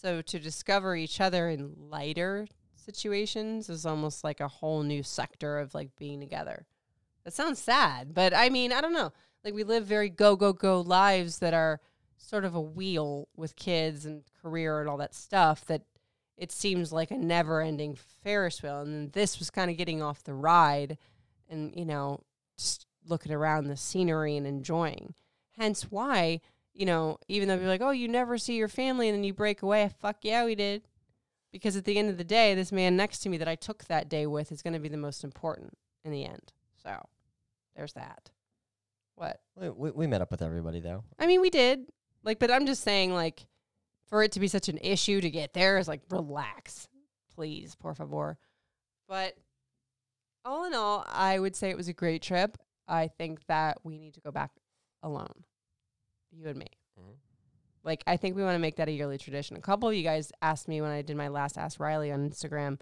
[0.01, 5.57] So to discover each other in lighter situations is almost like a whole new sector
[5.57, 6.65] of like being together.
[7.23, 9.13] That sounds sad, but I mean, I don't know.
[9.43, 11.79] Like we live very go go go lives that are
[12.17, 15.83] sort of a wheel with kids and career and all that stuff that
[16.37, 18.81] it seems like a never ending Ferris wheel.
[18.81, 20.97] And this was kind of getting off the ride
[21.49, 22.19] and, you know,
[22.57, 25.13] just looking around the scenery and enjoying.
[25.57, 26.41] Hence why,
[26.75, 29.33] you know, even though you're like, oh, you never see your family and then you
[29.33, 30.83] break away, fuck yeah, we did.
[31.51, 33.85] Because at the end of the day, this man next to me that I took
[33.85, 35.73] that day with is going to be the most important
[36.03, 36.51] in the end.
[36.83, 36.93] So
[37.75, 38.29] there's that.
[39.15, 39.39] What?
[39.55, 41.85] we, we, we met up with everybody though I mean, we did.
[42.23, 43.45] Like, but I'm just saying, like,
[44.07, 46.87] for it to be such an issue to get there is like, relax,
[47.33, 48.37] please, por favor.
[49.07, 49.37] But
[50.43, 52.57] all in all, I would say it was a great trip.
[52.87, 54.51] I think that we need to go back
[55.01, 55.43] alone,
[56.35, 56.67] you and me.
[56.99, 57.15] Mhm.
[57.83, 59.55] Like, I think we want to make that a yearly tradition.
[59.57, 62.27] A couple of you guys asked me when I did my last Ask Riley on
[62.29, 62.79] Instagram,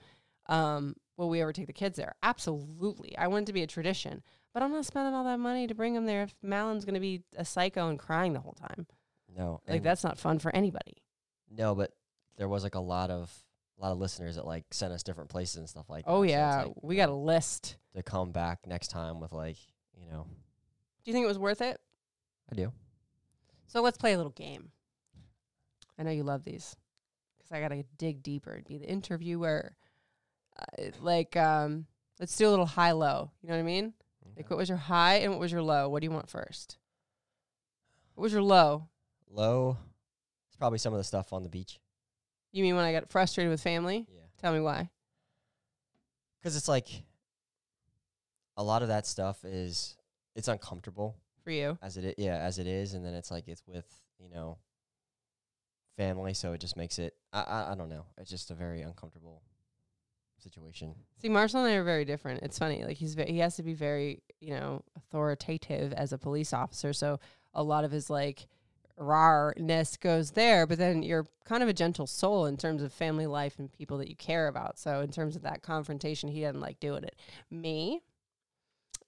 [0.48, 2.16] um, will we ever take the kids there?
[2.24, 3.18] Absolutely.
[3.18, 4.24] I want it to be a tradition,
[4.54, 7.00] but I'm not spending all that money to bring them there if Malin's going to
[7.00, 8.88] be a psycho and crying the whole time.
[9.36, 11.02] No, Like, that's not fun for anybody.
[11.50, 11.92] no, but
[12.38, 13.32] there was like a lot of
[13.78, 16.12] a lot of listeners that like sent us different places and stuff like that.
[16.12, 16.64] Oh, so yeah.
[16.64, 17.78] like, we got a list.
[17.96, 19.58] to come back next time with like
[19.96, 20.26] you know
[21.04, 21.80] Do you think it was worth it?
[22.52, 22.72] I do.
[23.74, 24.70] So let's play a little game.
[25.98, 26.76] I know you love these
[27.36, 29.76] because I got to dig deeper and be the interviewer.
[30.60, 31.88] Uh, like, um,
[32.20, 33.32] let's do a little high low.
[33.42, 33.94] You know what I mean?
[34.38, 35.90] Like, what was your high and what was your low?
[35.90, 36.78] What do you want first?
[38.14, 38.90] What was your low?
[39.28, 39.80] Low.
[40.50, 41.80] It's probably some of the stuff on the beach.
[42.52, 44.06] You mean when I got frustrated with family?
[44.08, 44.22] Yeah.
[44.40, 44.92] Tell me why.
[46.40, 46.90] Because it's like
[48.56, 49.98] a lot of that stuff is
[50.36, 51.78] it's uncomfortable For you.
[51.82, 53.86] as it yeah as it is, and then it's like it's with
[54.20, 54.58] you know
[55.98, 58.06] family, so it just makes it I I, I don't know.
[58.18, 59.42] It's just a very uncomfortable
[60.40, 60.96] situation.
[61.22, 62.44] See, Marshall and I are very different.
[62.44, 62.84] It's funny.
[62.84, 66.94] Like he's ve- he has to be very, you know, authoritative as a police officer.
[66.94, 67.20] So
[67.54, 68.48] a lot of his like
[68.98, 73.26] rareness goes there, but then you're kind of a gentle soul in terms of family
[73.26, 74.78] life and people that you care about.
[74.78, 77.16] So in terms of that confrontation, he doesn't like doing it.
[77.50, 78.02] Me,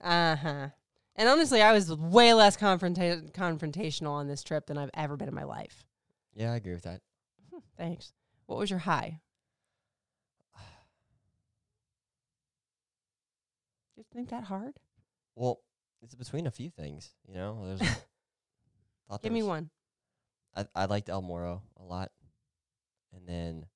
[0.02, 0.68] uh huh.
[1.16, 5.30] And honestly, I was way less confronta- confrontational on this trip than I've ever been
[5.30, 5.86] in my life.
[6.36, 7.02] Yeah, I agree with that.
[7.52, 8.12] Hmm, thanks.
[8.48, 9.22] What was your high?
[13.98, 14.74] You think that hard?
[15.36, 15.62] Well,
[16.02, 17.66] it's between a few things, you know.
[17.66, 17.80] There's
[19.10, 19.70] Give there me one.
[20.56, 22.12] I I liked El Morro a lot,
[23.14, 23.68] and then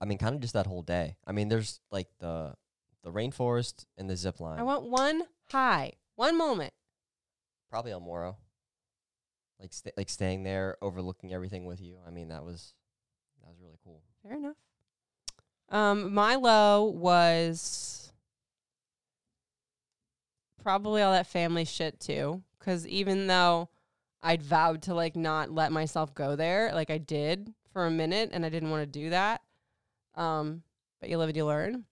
[0.00, 1.16] I mean, kind of just that whole day.
[1.26, 2.54] I mean, there's like the
[3.04, 4.58] the rainforest and the zip line.
[4.58, 6.72] I want one high, one moment.
[7.70, 8.38] probably El Morro.
[9.60, 11.98] Like sta like staying there, overlooking everything with you.
[12.06, 12.74] I mean, that was
[13.40, 14.02] that was really cool.
[14.22, 14.56] Fair enough.
[15.68, 18.12] Um, my low was
[20.62, 22.42] probably all that family shit too.
[22.58, 23.68] Because even though
[24.22, 28.30] I'd vowed to like not let myself go there, like I did for a minute,
[28.32, 29.42] and I didn't want to do that.
[30.14, 30.62] Um,
[31.00, 31.84] but you live and you learn.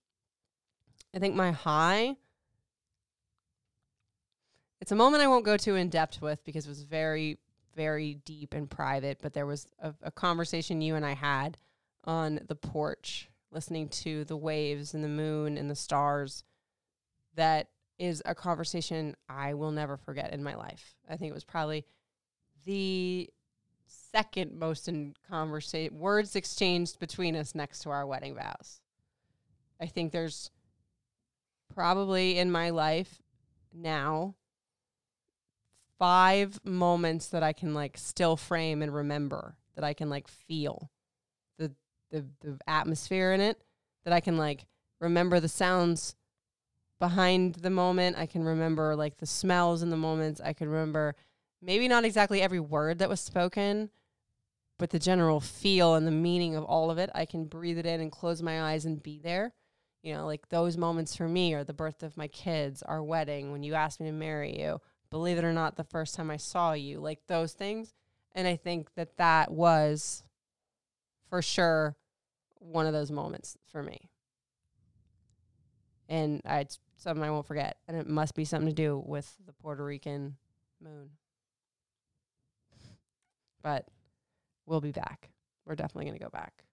[1.15, 2.17] I think my high.
[4.81, 7.39] It's a moment I won't go too in depth with because it was very,
[7.77, 9.19] very deep and private.
[9.23, 11.59] But there was a, a conversation you and I had
[12.05, 16.45] on the porch, listening to the waves and the moon and the stars.
[17.37, 20.95] That is a conversation I will never forget in my life.
[21.09, 21.85] I think it was probably
[22.65, 23.31] the
[23.87, 28.81] second most in conversation words exchanged between us next to our wedding vows.
[29.81, 30.51] I think there's
[31.75, 33.23] probably in my life
[33.75, 34.35] now
[35.99, 40.91] five moments that I can like still frame and remember that I can like feel
[41.59, 41.73] the
[42.11, 43.61] the the atmosphere in it
[44.05, 44.67] that I can like
[45.01, 46.17] remember the sounds
[46.99, 48.17] behind the moment.
[48.19, 50.41] I can remember like the smells in the moments.
[50.41, 51.15] I can remember
[51.61, 53.91] maybe not exactly every word that was spoken,
[54.79, 57.11] but the general feel and the meaning of all of it.
[57.15, 59.53] I can breathe it in and close my eyes and be there.
[60.03, 63.53] You know, like those moments for me are the birth of my kids, our wedding,
[63.53, 64.81] when you asked me to marry you,
[65.11, 67.95] believe it or not, the first time I saw you, like those things.
[68.35, 70.25] And I think that that was
[71.29, 71.97] for sure
[72.59, 74.09] one of those moments for me.
[76.09, 77.77] And I, it's something I won't forget.
[77.87, 80.37] And it must be something to do with the Puerto Rican
[80.83, 81.11] moon.
[83.63, 83.87] But
[84.67, 85.31] we'll be back.
[85.65, 86.65] We're definitely going to go back.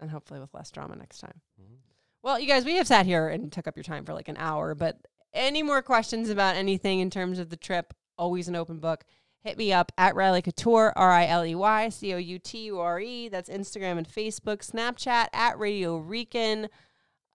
[0.00, 1.40] And hopefully with less drama next time.
[1.60, 1.93] Mhm.
[2.24, 4.38] Well, you guys, we have sat here and took up your time for like an
[4.38, 4.96] hour, but
[5.34, 9.04] any more questions about anything in terms of the trip, always an open book.
[9.42, 12.60] Hit me up at Riley Couture, R I L E Y C O U T
[12.60, 13.28] U R E.
[13.28, 14.66] That's Instagram and Facebook.
[14.66, 16.70] Snapchat at Radio Rican.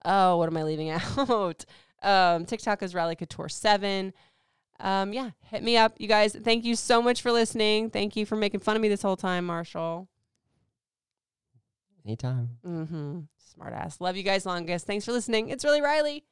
[0.04, 1.64] Oh, what am I leaving out?
[2.02, 4.12] um, TikTok is Riley Couture 7.
[4.80, 5.94] Um, yeah, hit me up.
[5.98, 7.90] You guys, thank you so much for listening.
[7.90, 10.08] Thank you for making fun of me this whole time, Marshall.
[12.04, 12.48] Anytime.
[12.66, 13.20] Mm-hmm.
[13.54, 14.00] Smart ass.
[14.00, 14.86] Love you guys longest.
[14.86, 15.48] Thanks for listening.
[15.48, 16.24] It's really Riley.